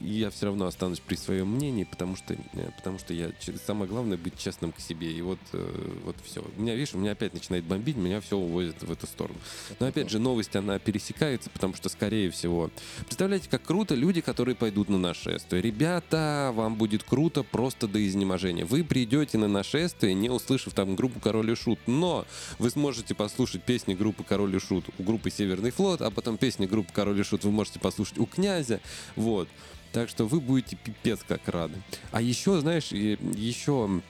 я 0.00 0.30
все 0.30 0.46
равно 0.46 0.66
останусь 0.66 1.00
при 1.00 1.16
своем 1.16 1.48
мнении, 1.48 1.84
потому 1.84 2.16
что, 2.16 2.34
э, 2.34 2.70
потому 2.76 2.98
что 2.98 3.12
я, 3.14 3.32
самое 3.66 3.90
главное 3.90 4.16
быть 4.16 4.38
честным 4.38 4.72
к 4.72 4.80
себе. 4.80 5.12
И 5.12 5.20
вот, 5.22 5.38
э, 5.52 5.98
вот 6.04 6.16
все. 6.24 6.44
У 6.56 6.60
меня, 6.60 6.74
видишь, 6.74 6.94
у 6.94 6.98
меня 6.98 7.12
опять 7.12 7.34
начинает 7.34 7.64
бомбить, 7.64 7.96
меня 7.96 8.20
все 8.20 8.36
увозит 8.36 8.82
в 8.82 8.90
эту 8.90 9.06
сторону. 9.06 9.38
Но 9.80 9.86
опять 9.86 10.10
же, 10.10 10.18
новость, 10.18 10.56
она 10.56 10.78
пересекается, 11.08 11.50
потому 11.50 11.74
что, 11.74 11.88
скорее 11.88 12.30
всего... 12.30 12.70
Представляете, 13.04 13.48
как 13.48 13.62
круто 13.62 13.94
люди, 13.94 14.20
которые 14.20 14.54
пойдут 14.54 14.88
на 14.88 14.98
нашествие. 14.98 15.62
Ребята, 15.62 16.52
вам 16.54 16.76
будет 16.76 17.02
круто 17.02 17.42
просто 17.42 17.88
до 17.88 18.04
изнеможения. 18.06 18.64
Вы 18.64 18.84
придете 18.84 19.38
на 19.38 19.48
нашествие, 19.48 20.14
не 20.14 20.30
услышав 20.30 20.74
там 20.74 20.96
группу 20.96 21.20
Король 21.20 21.50
и 21.50 21.54
Шут, 21.54 21.78
но 21.86 22.26
вы 22.58 22.70
сможете 22.70 23.14
послушать 23.14 23.62
песни 23.62 23.94
группы 23.94 24.24
Король 24.24 24.54
и 24.54 24.58
Шут 24.58 24.86
у 24.98 25.02
группы 25.02 25.30
Северный 25.30 25.70
флот, 25.70 26.02
а 26.02 26.10
потом 26.10 26.36
песни 26.36 26.66
группы 26.66 26.92
Король 26.92 27.20
и 27.20 27.22
Шут 27.22 27.44
вы 27.44 27.50
можете 27.50 27.78
послушать 27.78 28.18
у 28.18 28.26
князя. 28.26 28.80
Вот. 29.16 29.48
Так 29.92 30.10
что 30.10 30.26
вы 30.26 30.40
будете 30.40 30.76
пипец 30.76 31.20
как 31.26 31.48
рады. 31.48 31.74
А 32.12 32.20
еще, 32.20 32.60
знаешь, 32.60 32.88
еще 32.92 34.02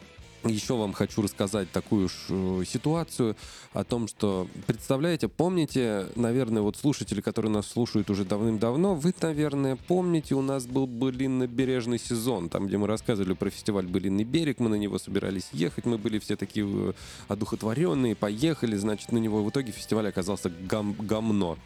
еще 0.45 0.77
вам 0.77 0.93
хочу 0.93 1.23
рассказать 1.23 1.71
такую 1.71 2.09
ж 2.09 2.13
э, 2.29 2.63
ситуацию 2.67 3.37
о 3.73 3.85
том, 3.85 4.09
что, 4.09 4.47
представляете, 4.67 5.29
помните, 5.29 6.07
наверное, 6.15 6.63
вот 6.63 6.77
слушатели, 6.77 7.21
которые 7.21 7.53
нас 7.53 7.67
слушают 7.67 8.11
уже 8.11 8.25
давным-давно, 8.25 8.95
вы, 8.95 9.15
наверное, 9.21 9.77
помните, 9.77 10.35
у 10.35 10.43
нас 10.43 10.67
был 10.67 10.87
Былинно-бережный 10.87 11.99
сезон, 11.99 12.49
там, 12.49 12.67
где 12.67 12.79
мы 12.79 12.87
рассказывали 12.87 13.35
про 13.35 13.51
фестиваль 13.51 13.87
Былинный 13.87 14.25
берег, 14.25 14.61
мы 14.61 14.69
на 14.69 14.77
него 14.77 14.99
собирались 14.99 15.49
ехать, 15.53 15.87
мы 15.87 15.99
были 15.99 16.19
все 16.19 16.37
такие 16.37 16.67
э, 16.69 16.93
одухотворенные, 17.29 18.15
поехали, 18.15 18.77
значит, 18.77 19.13
на 19.13 19.19
него. 19.19 19.43
В 19.43 19.51
итоге 19.51 19.73
фестиваль 19.73 20.09
оказался 20.09 20.51
гам 20.51 20.95
гамно. 20.99 21.57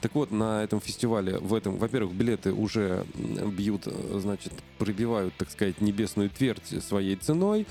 Так 0.00 0.14
вот, 0.14 0.30
на 0.30 0.62
этом 0.62 0.80
фестивале, 0.80 1.38
в 1.38 1.54
этом, 1.54 1.78
во-первых, 1.78 2.14
билеты 2.14 2.52
уже 2.52 3.04
бьют, 3.14 3.82
э, 3.86 4.18
значит, 4.20 4.52
пробивают, 4.78 5.34
так 5.36 5.50
сказать, 5.50 5.80
небесную 5.80 6.30
твердь 6.30 6.82
своей 6.82 7.16
ценой. 7.16 7.66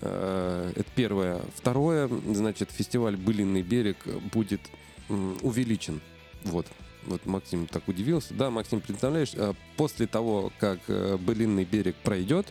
Э, 0.00 0.72
Это 0.74 0.90
первое. 0.94 1.40
Второе, 1.54 2.08
значит, 2.32 2.70
фестиваль 2.70 3.16
«Былинный 3.16 3.62
берег» 3.62 3.96
будет 4.32 4.60
увеличен. 5.08 6.00
Вот. 6.44 6.66
Вот 7.06 7.26
Максим 7.26 7.66
так 7.66 7.86
удивился. 7.86 8.32
Да, 8.32 8.50
Максим, 8.50 8.80
представляешь, 8.80 9.32
э, 9.34 9.52
после 9.76 10.06
того, 10.06 10.50
как 10.58 10.78
э, 10.88 11.18
«Былинный 11.18 11.64
берег» 11.64 11.96
пройдет, 11.96 12.46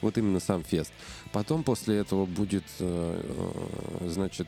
вот 0.00 0.16
именно 0.16 0.38
сам 0.38 0.62
фест, 0.62 0.92
потом 1.32 1.64
после 1.64 1.96
этого 1.98 2.24
будет, 2.24 2.62
значит, 4.00 4.46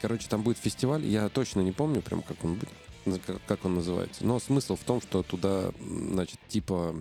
короче, 0.00 0.28
там 0.28 0.42
будет 0.42 0.58
фестиваль, 0.58 1.04
я 1.04 1.28
точно 1.28 1.60
не 1.60 1.72
помню 1.72 2.02
прям, 2.02 2.22
как 2.22 2.42
он 2.44 2.54
будет, 2.54 3.20
как- 3.48 3.64
он 3.64 3.74
называется, 3.74 4.24
но 4.24 4.38
смысл 4.38 4.76
в 4.76 4.84
том, 4.84 5.00
что 5.02 5.22
туда, 5.24 5.72
значит, 5.80 6.38
типа 6.48 6.94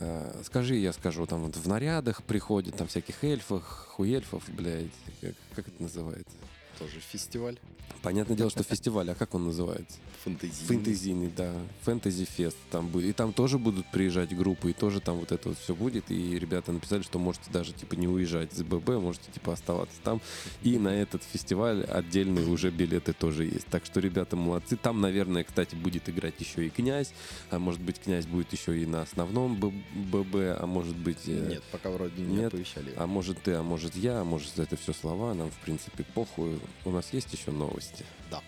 Э, 0.00 0.42
скажи, 0.44 0.76
я 0.76 0.92
скажу, 0.92 1.26
там 1.26 1.42
вот 1.42 1.56
в 1.56 1.68
нарядах 1.68 2.22
приходят, 2.22 2.76
там 2.76 2.86
всяких 2.86 3.22
эльфов, 3.24 3.62
хуэльфов, 3.64 4.42
блядь, 4.48 4.90
как, 5.20 5.34
как 5.54 5.68
это 5.68 5.82
называется? 5.82 6.32
Тоже 6.82 7.00
фестиваль. 7.00 7.58
Понятное 8.02 8.36
дело, 8.36 8.50
что 8.50 8.64
фестиваль, 8.64 9.10
а 9.10 9.14
как 9.14 9.34
он 9.34 9.44
называется? 9.44 9.98
Фэнтезийный. 10.24 10.66
Фэнтезийный, 10.66 11.32
да. 11.36 11.52
Фэнтези 11.82 12.24
фест 12.24 12.56
там 12.70 12.88
будет. 12.88 13.10
И 13.10 13.12
там 13.12 13.32
тоже 13.32 13.58
будут 13.58 13.90
приезжать 13.90 14.36
группы, 14.36 14.70
и 14.70 14.72
тоже 14.72 15.00
там 15.00 15.18
вот 15.18 15.30
это 15.30 15.50
вот 15.50 15.58
все 15.58 15.74
будет. 15.74 16.10
И 16.10 16.38
ребята 16.38 16.72
написали, 16.72 17.02
что 17.02 17.18
можете 17.18 17.50
даже 17.52 17.72
типа 17.72 17.94
не 17.94 18.08
уезжать 18.08 18.52
с 18.52 18.62
ББ, 18.62 18.88
можете 19.00 19.30
типа 19.32 19.52
оставаться 19.52 19.96
там. 20.02 20.20
И 20.62 20.78
на 20.78 20.88
этот 20.88 21.22
фестиваль 21.22 21.84
отдельные 21.84 22.46
уже 22.46 22.70
билеты 22.70 23.12
тоже 23.12 23.44
есть. 23.44 23.66
Так 23.66 23.84
что 23.84 24.00
ребята 24.00 24.36
молодцы. 24.36 24.76
Там, 24.76 25.00
наверное, 25.00 25.44
кстати, 25.44 25.74
будет 25.74 26.08
играть 26.08 26.34
еще 26.40 26.66
и 26.66 26.70
князь. 26.70 27.12
А 27.50 27.58
может 27.58 27.80
быть, 27.80 28.00
князь 28.00 28.26
будет 28.26 28.52
еще 28.52 28.80
и 28.80 28.86
на 28.86 29.02
основном 29.02 29.56
ББ, 29.56 30.34
а 30.34 30.64
может 30.66 30.96
быть... 30.96 31.26
э, 31.26 31.48
Нет, 31.50 31.62
пока 31.70 31.90
вроде 31.90 32.20
не 32.22 32.44
оповещали. 32.44 32.92
А 32.96 33.06
может 33.06 33.42
ты, 33.42 33.52
а 33.52 33.62
может 33.62 33.96
я, 33.96 34.20
а 34.20 34.24
может 34.24 34.58
это 34.58 34.76
все 34.76 34.92
слова, 34.92 35.34
нам 35.34 35.50
в 35.50 35.58
принципе 35.58 36.04
похуй. 36.14 36.58
У 36.84 36.90
нас 36.90 37.12
есть 37.12 37.32
еще 37.32 37.50
новости? 37.50 38.04
Да. 38.30 38.42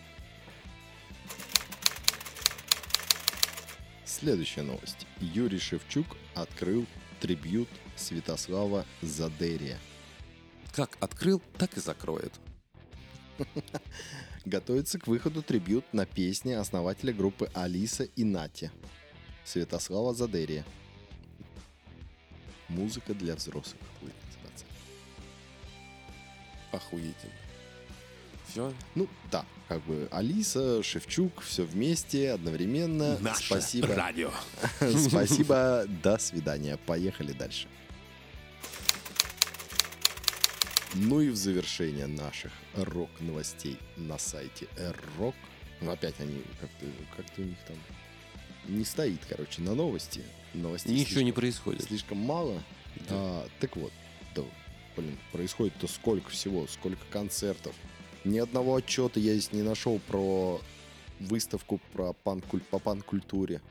Следующая 4.05 4.61
новость. 4.61 5.07
Юрий 5.19 5.59
Шевчук 5.59 6.07
открыл 6.33 6.85
трибют 7.19 7.69
Святослава 7.95 8.85
Задерия. 9.01 9.79
Как 10.73 10.97
открыл, 10.99 11.41
так 11.57 11.77
и 11.77 11.79
закроет. 11.79 12.33
Готовится 14.45 14.99
к 14.99 15.07
выходу 15.07 15.41
трибют 15.41 15.85
на 15.93 16.05
песни 16.05 16.51
основателя 16.51 17.13
группы 17.13 17.49
Алиса 17.53 18.03
и 18.03 18.23
Нати. 18.23 18.71
Святослава 19.43 20.13
Задерия. 20.13 20.65
Музыка 22.67 23.13
для 23.13 23.35
взрослых 23.35 23.81
будет 24.01 24.15
называться. 24.25 24.65
Охуительно. 26.71 27.44
Все? 28.55 28.73
Ну, 28.95 29.09
да, 29.29 29.45
как 29.67 29.83
бы 29.83 30.07
Алиса, 30.11 30.81
Шевчук, 30.81 31.41
все 31.41 31.63
вместе, 31.65 32.31
одновременно. 32.31 33.19
Спасибо. 33.35 33.93
радио. 33.93 34.31
Спасибо, 35.09 35.83
до 36.01 36.17
свидания. 36.17 36.77
Поехали 36.85 37.33
дальше. 37.33 37.67
Ну 40.93 41.19
и 41.19 41.27
в 41.31 41.35
завершение 41.35 42.07
наших 42.07 42.53
рок-новостей 42.75 43.77
на 43.97 44.17
сайте 44.17 44.67
R-Rock. 44.77 45.35
Ну, 45.81 45.91
опять 45.91 46.17
они 46.21 46.41
как-то 46.61 46.85
как 47.17 47.25
у 47.37 47.41
них 47.41 47.57
там 47.67 47.75
не 48.69 48.85
стоит, 48.85 49.19
короче, 49.27 49.61
на 49.63 49.75
новости. 49.75 50.21
Новостей 50.53 50.93
Ничего 50.93 51.19
не 51.19 51.31
слишком- 51.31 51.41
происходит. 51.41 51.83
Слишком 51.83 52.19
мало. 52.19 52.63
Да. 52.95 53.03
А, 53.11 53.47
так 53.59 53.75
вот, 53.75 53.91
да, 54.33 54.43
блин, 54.95 55.17
происходит-то 55.33 55.89
сколько 55.89 56.29
всего, 56.29 56.65
сколько 56.67 57.03
концертов. 57.11 57.75
Ни 58.25 58.39
одного 58.39 58.75
отчета 58.75 59.19
я 59.19 59.33
здесь 59.33 59.53
не 59.53 59.61
нашел 59.61 59.99
про 60.07 60.59
выставку 61.19 61.79
про 61.93 62.13
панк 62.13 62.43
по 62.69 62.79
панк-культуре. 62.79 63.61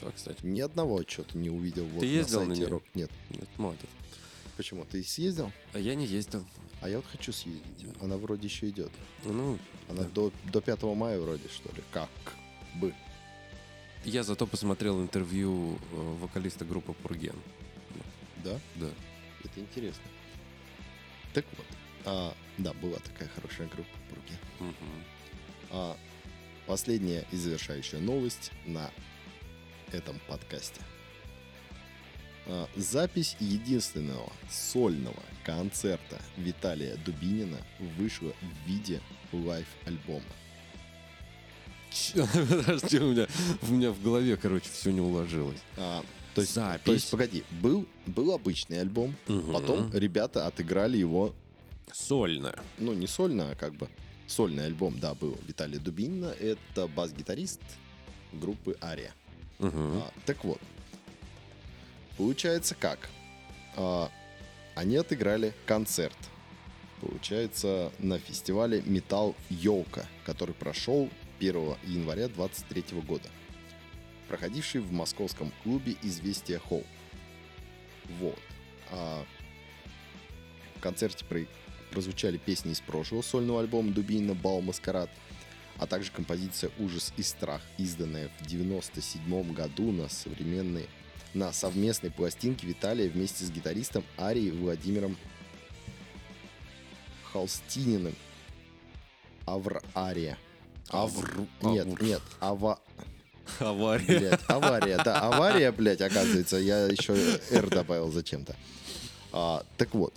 Да, 0.00 0.10
кстати. 0.12 0.38
Ни 0.46 0.60
одного 0.60 0.98
отчета 0.98 1.36
не 1.36 1.50
увидел. 1.50 1.84
Вот 1.86 2.00
Ты 2.00 2.06
ездил 2.06 2.44
на 2.44 2.54
сайте? 2.54 2.70
Рок. 2.70 2.84
Нет. 2.94 3.10
Нет, 3.30 3.48
молодец. 3.58 3.88
Почему? 4.56 4.84
Ты 4.84 5.02
съездил? 5.02 5.50
А 5.72 5.78
я 5.78 5.94
не 5.96 6.06
ездил. 6.06 6.44
А 6.80 6.88
я 6.88 6.96
вот 6.98 7.06
хочу 7.06 7.32
съездить. 7.32 7.64
Она 8.00 8.16
вроде 8.16 8.46
еще 8.46 8.68
идет. 8.68 8.92
Ну, 9.24 9.58
Она 9.88 10.04
Да. 10.04 10.08
до, 10.10 10.32
до 10.52 10.60
5 10.60 10.82
мая 10.94 11.18
вроде, 11.20 11.48
что 11.48 11.68
ли. 11.74 11.82
Как 11.92 12.08
бы. 12.80 12.94
я 14.04 14.22
зато 14.22 14.46
посмотрел 14.46 15.02
интервью 15.02 15.78
э, 15.92 15.96
вокалиста 16.20 16.64
группы 16.64 16.92
Пурген. 16.92 17.36
Да? 18.44 18.58
Да. 18.76 18.88
Это 19.44 19.60
интересно. 19.60 20.04
Так 21.34 21.44
вот. 21.56 21.66
А, 22.04 22.34
да, 22.58 22.72
была 22.74 22.98
такая 22.98 23.28
хорошая 23.34 23.68
группа 23.68 23.90
Пурген. 24.08 24.38
Мгм. 24.60 25.04
А 25.70 25.96
последняя 26.66 27.24
и 27.32 27.36
завершающая 27.36 28.00
новость 28.00 28.50
на 28.66 28.90
этом 29.92 30.18
подкасте. 30.28 30.80
А, 32.46 32.68
Запись 32.76 33.36
единственного 33.40 34.32
сольного 34.50 35.22
концерта 35.44 36.20
Виталия 36.36 36.96
Дубинина 37.04 37.58
вышла 37.98 38.32
в 38.40 38.68
виде 38.68 39.00
live-альбома. 39.32 40.22
Подожди, 42.14 42.98
у 43.00 43.12
меня, 43.12 43.26
у 43.62 43.66
меня 43.72 43.90
в 43.90 44.00
голове, 44.02 44.36
короче, 44.36 44.68
все 44.70 44.90
не 44.92 45.00
уложилось. 45.00 45.58
А, 45.76 46.04
то, 46.34 46.40
есть, 46.40 46.54
Запись. 46.54 46.84
то 46.84 46.92
есть, 46.92 47.10
погоди, 47.10 47.42
был, 47.60 47.86
был 48.06 48.32
обычный 48.32 48.80
альбом, 48.80 49.16
Мгм. 49.26 49.52
потом 49.52 49.92
ребята 49.92 50.46
отыграли 50.46 50.96
его, 50.98 51.34
Сольно. 51.92 52.54
ну, 52.78 52.92
не 52.92 53.06
сольно, 53.06 53.50
а 53.50 53.54
как 53.54 53.74
бы 53.74 53.88
сольный 54.26 54.66
альбом, 54.66 54.98
да, 54.98 55.14
был 55.14 55.38
Виталия 55.46 55.78
Дубинина, 55.78 56.26
это 56.26 56.86
бас-гитарист 56.86 57.60
группы 58.32 58.76
Ария. 58.82 59.12
Мгм. 59.58 59.98
А, 59.98 60.12
так 60.24 60.44
вот, 60.44 60.60
получается 62.16 62.74
как? 62.74 63.08
А, 63.76 64.10
они 64.74 64.96
отыграли 64.96 65.52
концерт. 65.66 66.16
Получается, 67.00 67.90
на 67.98 68.18
фестивале 68.18 68.82
Металл 68.84 69.34
Йолка, 69.48 70.06
который 70.24 70.54
прошел 70.54 71.08
1 71.38 71.76
января 71.84 72.28
23 72.28 73.00
года. 73.00 73.28
Проходивший 74.28 74.80
в 74.80 74.92
московском 74.92 75.52
клубе 75.62 75.96
«Известия 76.02 76.58
Холл». 76.58 76.84
Вот. 78.20 78.38
А, 78.92 79.24
в 80.76 80.80
концерте 80.80 81.24
прозвучали 81.90 82.38
песни 82.38 82.72
из 82.72 82.80
прошлого 82.80 83.22
сольного 83.22 83.60
альбома 83.60 83.92
Дубинина 83.92 84.34
«Бал 84.34 84.60
Маскарад», 84.60 85.10
а 85.78 85.86
также 85.86 86.10
композиция 86.10 86.70
«Ужас 86.78 87.12
и 87.16 87.22
страх», 87.22 87.62
изданная 87.78 88.30
в 88.40 88.46
97 88.46 89.52
году 89.52 89.92
на 89.92 90.08
современной 90.08 90.88
на 91.34 91.52
совместной 91.52 92.10
пластинке 92.10 92.66
Виталия 92.66 93.08
вместе 93.08 93.44
с 93.44 93.50
гитаристом 93.50 94.04
Арией 94.18 94.50
Владимиром 94.50 95.16
Холстининым. 97.32 98.14
Авр 99.46 99.82
Ария. 99.94 100.38
Авр... 100.88 101.46
Нет, 101.62 101.86
Авр. 101.86 102.02
нет, 102.02 102.22
Ава... 102.40 102.80
Авария. 103.58 104.18
Блядь, 104.18 104.40
авария, 104.48 105.02
да, 105.04 105.20
авария, 105.20 105.72
блядь, 105.72 106.00
оказывается, 106.00 106.56
я 106.56 106.86
еще 106.86 107.14
R 107.50 107.68
добавил 107.68 108.10
зачем-то. 108.10 108.54
А, 109.32 109.64
так 109.76 109.92
вот, 109.94 110.14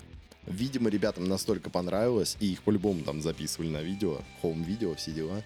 видимо, 0.48 0.90
ребятам 0.90 1.26
настолько 1.26 1.70
понравилось, 1.70 2.38
и 2.40 2.54
их 2.54 2.64
по-любому 2.64 3.04
там 3.04 3.22
записывали 3.22 3.70
на 3.70 3.82
видео, 3.82 4.20
home-видео, 4.42 4.96
все 4.96 5.12
дела. 5.12 5.44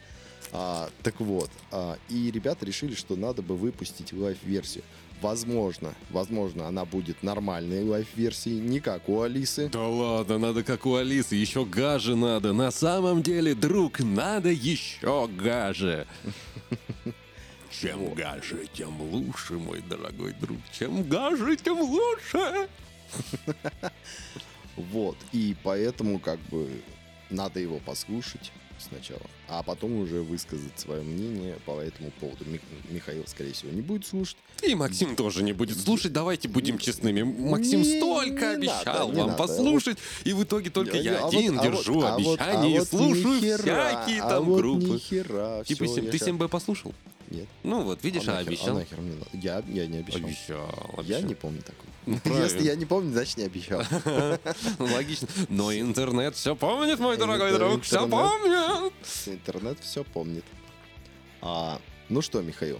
А, 0.52 0.90
так 1.04 1.20
вот, 1.20 1.50
а, 1.72 1.98
и 2.10 2.32
ребята 2.32 2.66
решили, 2.66 2.96
что 2.96 3.16
надо 3.16 3.42
бы 3.42 3.58
выпустить 3.58 4.14
live-версию. 4.14 4.84
Возможно, 5.22 5.96
возможно, 6.12 6.68
она 6.68 6.86
будет 6.86 7.24
нормальной 7.24 7.84
live-версией, 7.84 8.60
не 8.60 8.80
как 8.80 9.10
у 9.10 9.22
Алисы. 9.22 9.68
Да 9.70 9.88
ладно, 9.88 10.38
надо 10.38 10.64
как 10.64 10.86
у 10.86 10.96
Алисы, 10.96 11.36
еще 11.36 11.66
гаже 11.66 12.16
надо. 12.16 12.54
На 12.54 12.70
самом 12.70 13.24
деле, 13.24 13.56
друг, 13.56 14.00
надо 14.00 14.50
еще 14.50 15.28
гаже. 15.28 16.06
Чем 17.72 18.14
гаже, 18.14 18.66
тем 18.74 19.02
лучше, 19.02 19.54
мой 19.54 19.82
дорогой 19.82 20.34
друг. 20.34 20.58
Чем 20.78 21.04
гаже, 21.04 21.56
тем 21.58 21.80
лучше. 21.80 22.70
Вот, 24.78 25.18
и 25.32 25.56
поэтому 25.64 26.20
как 26.20 26.40
бы 26.52 26.70
надо 27.30 27.60
его 27.60 27.80
послушать 27.80 28.52
сначала, 28.80 29.22
а 29.48 29.64
потом 29.64 29.98
уже 30.00 30.22
высказать 30.22 30.80
свое 30.80 31.02
мнение 31.02 31.56
по 31.66 31.80
этому 31.82 32.12
поводу. 32.20 32.46
Ми- 32.46 32.60
Михаил, 32.92 33.24
скорее 33.26 33.54
всего, 33.54 33.72
не 33.72 33.82
будет 33.82 34.06
слушать. 34.06 34.38
И 34.62 34.76
Максим 34.76 35.16
тоже 35.16 35.42
не 35.42 35.52
будет 35.52 35.80
слушать. 35.80 36.14
Давайте 36.14 36.48
будем 36.48 36.78
честными. 36.78 37.24
Максим 37.24 37.82
Не- 37.82 37.98
столько 37.98 38.50
не 38.56 38.68
обещал 38.68 39.08
надо, 39.08 39.14
не 39.14 39.18
вам 39.22 39.28
надо. 39.32 39.38
послушать, 39.44 39.98
и 40.26 40.34
в 40.34 40.44
итоге 40.44 40.70
только 40.70 40.96
я 40.98 41.18
А 41.18 41.22
вот- 41.24 41.34
один 41.34 41.58
а 41.60 41.64
вот- 41.64 41.72
держу 41.78 42.02
а 42.04 42.18
вот- 42.20 42.40
обещания 42.40 42.74
а 42.74 42.76
и 42.76 42.80
вот 42.80 42.88
слушаю 42.88 43.36
ни 43.36 43.40
хера, 43.42 44.04
всякие 44.04 44.22
а 44.22 44.30
там 44.30 44.46
вот 44.46 44.58
группы. 44.60 45.00
хера, 45.00 45.64
Типа, 45.66 45.84
я 45.86 46.02
ты 46.12 46.18
ща- 46.20 46.26
7Б 46.26 46.48
послушал? 46.48 46.94
Нет. 47.32 47.48
Ну 47.64 47.82
вот, 47.82 48.04
видишь, 48.04 48.28
а 48.28 48.32
а 48.32 48.36
нахер, 48.36 48.48
обещал. 48.50 48.70
а 48.78 48.80
нахер 48.80 49.02
мне 49.02 49.16
надо? 49.16 49.30
Я, 49.34 49.64
я 49.68 49.88
не 49.88 49.98
обещал. 49.98 50.22
Обещал, 50.24 50.90
Я 50.98 51.00
обещал. 51.02 51.22
не 51.24 51.36
помню 51.36 51.62
такого. 51.64 51.87
Ну. 52.08 52.20
Если 52.26 52.64
я 52.64 52.76
не 52.76 52.86
помню, 52.86 53.12
значит 53.12 53.38
не 53.38 53.44
обещал. 53.44 53.84
Логично. 54.80 55.28
Но 55.50 55.74
интернет 55.74 56.36
все 56.36 56.56
помнит, 56.56 57.00
мой 57.00 57.18
дорогой 57.18 57.52
друг, 57.52 57.84
все 57.84 58.08
помнит. 58.08 58.94
Интернет 59.26 59.78
все 59.82 60.04
помнит. 60.06 60.46
А, 61.42 61.80
ну 62.10 62.22
что, 62.22 62.42
Михаил, 62.42 62.80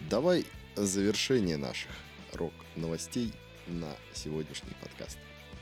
давай 0.00 0.46
завершение 0.76 1.56
наших 1.56 1.90
рок-новостей 2.32 3.32
на 3.66 3.88
сегодняшний 4.14 4.74
подкаст. 4.80 5.18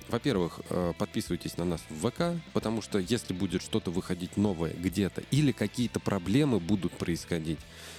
во-первых, 0.08 0.60
э, 0.68 0.92
подписывайтесь 0.96 1.56
на 1.56 1.64
нас 1.64 1.80
в 1.88 2.08
ВК, 2.08 2.40
потому 2.52 2.82
что 2.82 2.98
если 2.98 3.32
будет 3.32 3.62
что-то 3.62 3.90
выходить 3.90 4.36
новое 4.36 4.72
где-то, 4.72 5.22
или 5.30 5.52
какие-то 5.52 5.98
проблемы 5.98 6.60
будут 6.60 6.92
происходить, 6.92 7.58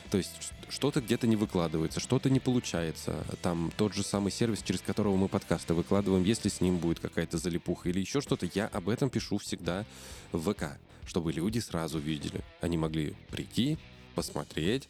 то 0.10 0.18
есть 0.18 0.54
что-то 0.70 1.02
где-то 1.02 1.28
не 1.28 1.36
выкладывается, 1.36 2.00
что-то 2.00 2.30
не 2.30 2.40
получается, 2.40 3.24
там 3.42 3.72
тот 3.78 3.94
же 3.94 4.04
самый 4.04 4.32
сервис, 4.32 4.62
через 4.64 4.82
которого 4.82 5.16
мы 5.16 5.28
подкасты 5.28 5.74
выкладываем, 5.74 6.24
если 6.24 6.50
с 6.50 6.62
ним 6.62 6.78
будет 6.78 7.00
какая-то 7.00 7.38
залипуха 7.38 7.90
или 7.90 8.00
еще 8.00 8.22
что-то, 8.22 8.48
я 8.54 8.68
об 8.68 8.90
этом 8.90 9.10
пишу 9.10 9.38
всегда 9.38 9.86
в 10.32 10.54
ВК, 10.54 10.78
чтобы 11.06 11.32
люди 11.32 11.60
сразу 11.60 12.00
видели. 12.00 12.42
Они 12.62 12.78
могли 12.78 13.16
прийти, 13.30 13.78
посмотреть, 14.16 14.90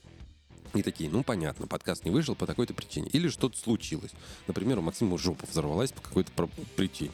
и 0.73 0.81
такие, 0.81 1.09
ну 1.09 1.23
понятно, 1.23 1.67
подкаст 1.67 2.05
не 2.05 2.11
вышел 2.11 2.35
по 2.35 2.45
такой-то 2.45 2.73
причине. 2.73 3.09
Или 3.09 3.29
что-то 3.29 3.57
случилось. 3.57 4.11
Например, 4.47 4.79
у 4.79 4.81
Максима 4.81 5.17
жопа 5.17 5.45
взорвалась 5.49 5.91
по 5.91 6.01
какой-то 6.01 6.31
причине. 6.75 7.11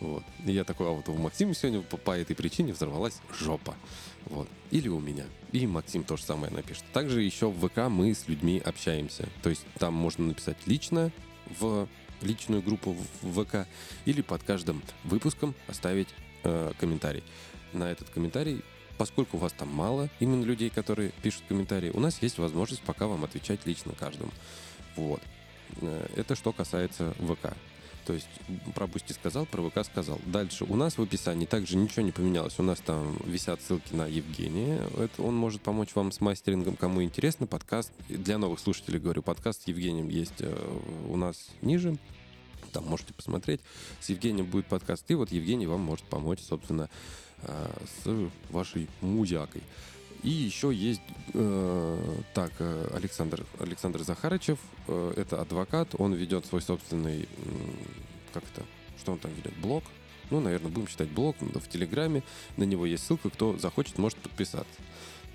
Вот. 0.00 0.22
И 0.44 0.52
я 0.52 0.64
такой, 0.64 0.88
а 0.88 0.90
вот 0.90 1.08
у 1.08 1.14
Максима 1.14 1.54
сегодня 1.54 1.82
по, 1.82 1.96
по 1.96 2.16
этой 2.16 2.34
причине 2.34 2.72
взорвалась 2.72 3.20
жопа. 3.38 3.74
Вот. 4.26 4.48
Или 4.70 4.88
у 4.88 5.00
меня. 5.00 5.24
И 5.52 5.66
Максим 5.66 6.04
то 6.04 6.16
же 6.16 6.24
самое 6.24 6.52
напишет. 6.52 6.84
Также 6.92 7.22
еще 7.22 7.50
в 7.50 7.68
ВК 7.68 7.88
мы 7.88 8.14
с 8.14 8.28
людьми 8.28 8.60
общаемся. 8.64 9.28
То 9.42 9.50
есть 9.50 9.64
там 9.78 9.94
можно 9.94 10.26
написать 10.26 10.58
лично 10.66 11.12
в 11.58 11.88
личную 12.22 12.62
группу 12.62 12.96
в 13.22 13.44
ВК 13.44 13.68
или 14.04 14.22
под 14.22 14.42
каждым 14.42 14.82
выпуском 15.04 15.54
оставить 15.68 16.08
э, 16.42 16.72
комментарий. 16.78 17.22
На 17.72 17.90
этот 17.90 18.08
комментарий 18.10 18.62
поскольку 18.98 19.36
у 19.36 19.40
вас 19.40 19.52
там 19.52 19.68
мало 19.68 20.08
именно 20.20 20.44
людей, 20.44 20.70
которые 20.70 21.10
пишут 21.22 21.42
комментарии, 21.48 21.90
у 21.90 22.00
нас 22.00 22.22
есть 22.22 22.38
возможность 22.38 22.82
пока 22.82 23.06
вам 23.06 23.24
отвечать 23.24 23.66
лично 23.66 23.92
каждому. 23.98 24.30
Вот. 24.96 25.20
Э, 25.80 26.06
Это 26.16 26.34
что 26.34 26.52
касается 26.52 27.14
ВК. 27.18 27.54
То 28.06 28.12
есть 28.12 28.28
про 28.74 28.86
Boosty 28.86 29.12
сказал, 29.12 29.46
про 29.46 29.68
ВК 29.68 29.84
сказал. 29.84 30.20
Дальше 30.26 30.64
у 30.64 30.76
нас 30.76 30.98
в 30.98 31.02
описании 31.02 31.46
также 31.46 31.76
ничего 31.76 32.02
не 32.02 32.12
поменялось. 32.12 32.58
У 32.58 32.62
нас 32.62 32.80
там 32.80 33.16
висят 33.24 33.62
ссылки 33.62 33.94
на 33.94 34.06
Евгения. 34.06 34.82
Это 34.98 35.22
он 35.22 35.34
может 35.34 35.62
помочь 35.62 35.94
вам 35.94 36.12
с 36.12 36.20
мастерингом, 36.20 36.76
кому 36.76 37.02
интересно. 37.02 37.46
Подкаст, 37.46 37.92
для 38.08 38.36
новых 38.36 38.60
слушателей 38.60 39.00
говорю, 39.00 39.22
подкаст 39.22 39.62
с 39.62 39.68
Евгением 39.68 40.08
есть 40.08 40.40
э, 40.40 40.78
у 41.08 41.16
нас 41.16 41.48
ниже. 41.62 41.96
Там 42.72 42.84
можете 42.86 43.14
посмотреть. 43.14 43.60
С 44.00 44.10
Евгением 44.10 44.46
будет 44.46 44.66
подкаст. 44.66 45.10
И 45.10 45.14
вот 45.14 45.32
Евгений 45.32 45.66
вам 45.66 45.80
может 45.80 46.04
помочь, 46.04 46.40
собственно, 46.40 46.90
с 47.42 48.30
вашей 48.50 48.88
музякой. 49.00 49.62
И 50.24 50.30
еще 50.30 50.72
есть 50.72 51.02
э, 51.34 52.18
так 52.32 52.50
э, 52.58 52.90
Александр 52.94 53.44
Александр 53.58 54.02
Захарычев, 54.02 54.58
э, 54.88 55.12
это 55.18 55.42
адвокат, 55.42 55.88
он 55.98 56.14
ведет 56.14 56.46
свой 56.46 56.62
собственный 56.62 57.28
м, 57.44 57.76
как 58.32 58.42
это, 58.44 58.64
что 58.98 59.12
он 59.12 59.18
там 59.18 59.30
ведет, 59.34 59.54
блог. 59.58 59.84
Ну, 60.30 60.40
наверное, 60.40 60.70
будем 60.70 60.88
считать 60.88 61.10
блог 61.10 61.36
в 61.40 61.68
Телеграме. 61.68 62.22
На 62.56 62.64
него 62.64 62.86
есть 62.86 63.04
ссылка, 63.04 63.28
кто 63.28 63.58
захочет, 63.58 63.98
может 63.98 64.18
подписаться. 64.18 64.80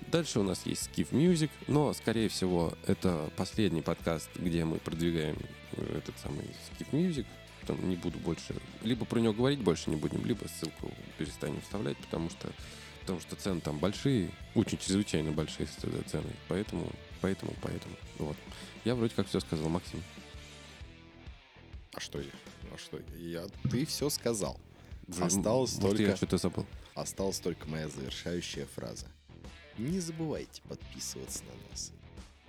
Дальше 0.08 0.40
у 0.40 0.42
нас 0.42 0.66
есть 0.66 0.90
Skiff 0.90 1.12
Music, 1.12 1.50
но, 1.68 1.92
скорее 1.92 2.28
всего, 2.28 2.72
это 2.88 3.30
последний 3.36 3.82
подкаст, 3.82 4.28
где 4.34 4.64
мы 4.64 4.78
продвигаем 4.78 5.36
э, 5.76 5.98
этот 5.98 6.18
самый 6.18 6.46
Skiff 6.68 6.90
Music. 6.90 7.26
Там 7.70 7.88
не 7.88 7.94
буду 7.94 8.18
больше... 8.18 8.52
Либо 8.82 9.04
про 9.04 9.20
него 9.20 9.32
говорить 9.32 9.60
больше 9.60 9.90
не 9.90 9.96
будем, 9.96 10.26
либо 10.26 10.44
ссылку 10.48 10.90
перестанем 11.18 11.60
вставлять, 11.60 11.96
потому 11.98 12.28
что 12.28 12.50
потому 13.02 13.20
что 13.20 13.36
цены 13.36 13.60
там 13.60 13.78
большие, 13.78 14.32
очень 14.56 14.76
чрезвычайно 14.76 15.30
большие 15.30 15.66
цены. 15.66 16.32
Поэтому, 16.48 16.90
поэтому, 17.20 17.54
поэтому. 17.62 17.94
Вот. 18.18 18.36
Я 18.84 18.96
вроде 18.96 19.14
как 19.14 19.28
все 19.28 19.38
сказал, 19.38 19.68
Максим. 19.68 20.02
А 21.94 22.00
что 22.00 22.20
я? 22.20 22.30
А 22.74 22.76
что 22.78 23.00
я? 23.16 23.46
Ты 23.70 23.86
все 23.86 24.10
сказал. 24.10 24.60
Вы- 25.06 25.26
Осталось 25.26 25.78
может, 25.78 26.00
я 26.00 26.06
только- 26.06 26.16
что-то 26.16 26.38
забыл. 26.38 26.66
Осталась 26.94 27.38
только 27.38 27.68
моя 27.68 27.88
завершающая 27.88 28.66
фраза. 28.66 29.06
Не 29.78 30.00
забывайте 30.00 30.60
подписываться 30.62 31.44
на 31.44 31.70
нас, 31.70 31.92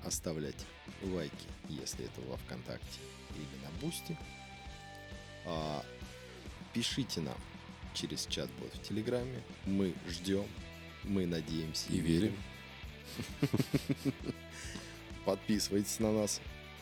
оставлять 0.04 0.66
лайки, 1.04 1.48
если 1.70 2.06
это 2.06 2.22
во 2.22 2.38
ВКонтакте 2.38 3.00
или 3.36 3.64
на 3.64 3.70
Boosty. 3.86 4.18
А, 5.46 5.84
пишите 6.74 7.22
нам 7.22 7.38
через 7.94 8.26
чат-бот 8.28 8.74
в 8.74 8.82
Телеграме. 8.88 9.42
Мы 9.66 9.94
ждем, 10.10 10.46
мы 11.04 11.26
надеемся 11.26 11.92
И 11.92 12.00
верим. 12.00 12.36
Подписывайтесь 15.26 16.00
на 16.00 16.12
нас. 16.12 16.42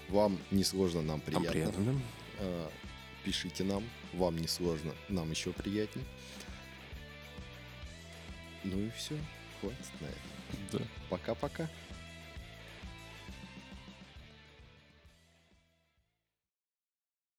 Вам 0.09 0.39
не 0.51 0.63
сложно, 0.63 1.01
нам 1.01 1.21
Нам 1.27 1.43
приятно. 1.43 1.83
да? 1.83 1.99
А, 2.39 2.71
Пишите 3.23 3.63
нам, 3.63 3.83
вам 4.13 4.37
не 4.37 4.47
сложно, 4.47 4.93
нам 5.09 5.29
еще 5.29 5.51
приятней. 5.51 6.05
Ну 8.63 8.79
и 8.79 8.89
все, 8.91 9.17
хватит 9.59 9.77
на 10.01 10.05
этом. 10.05 10.79
Да. 10.79 10.79
Пока-пока. 11.09 11.69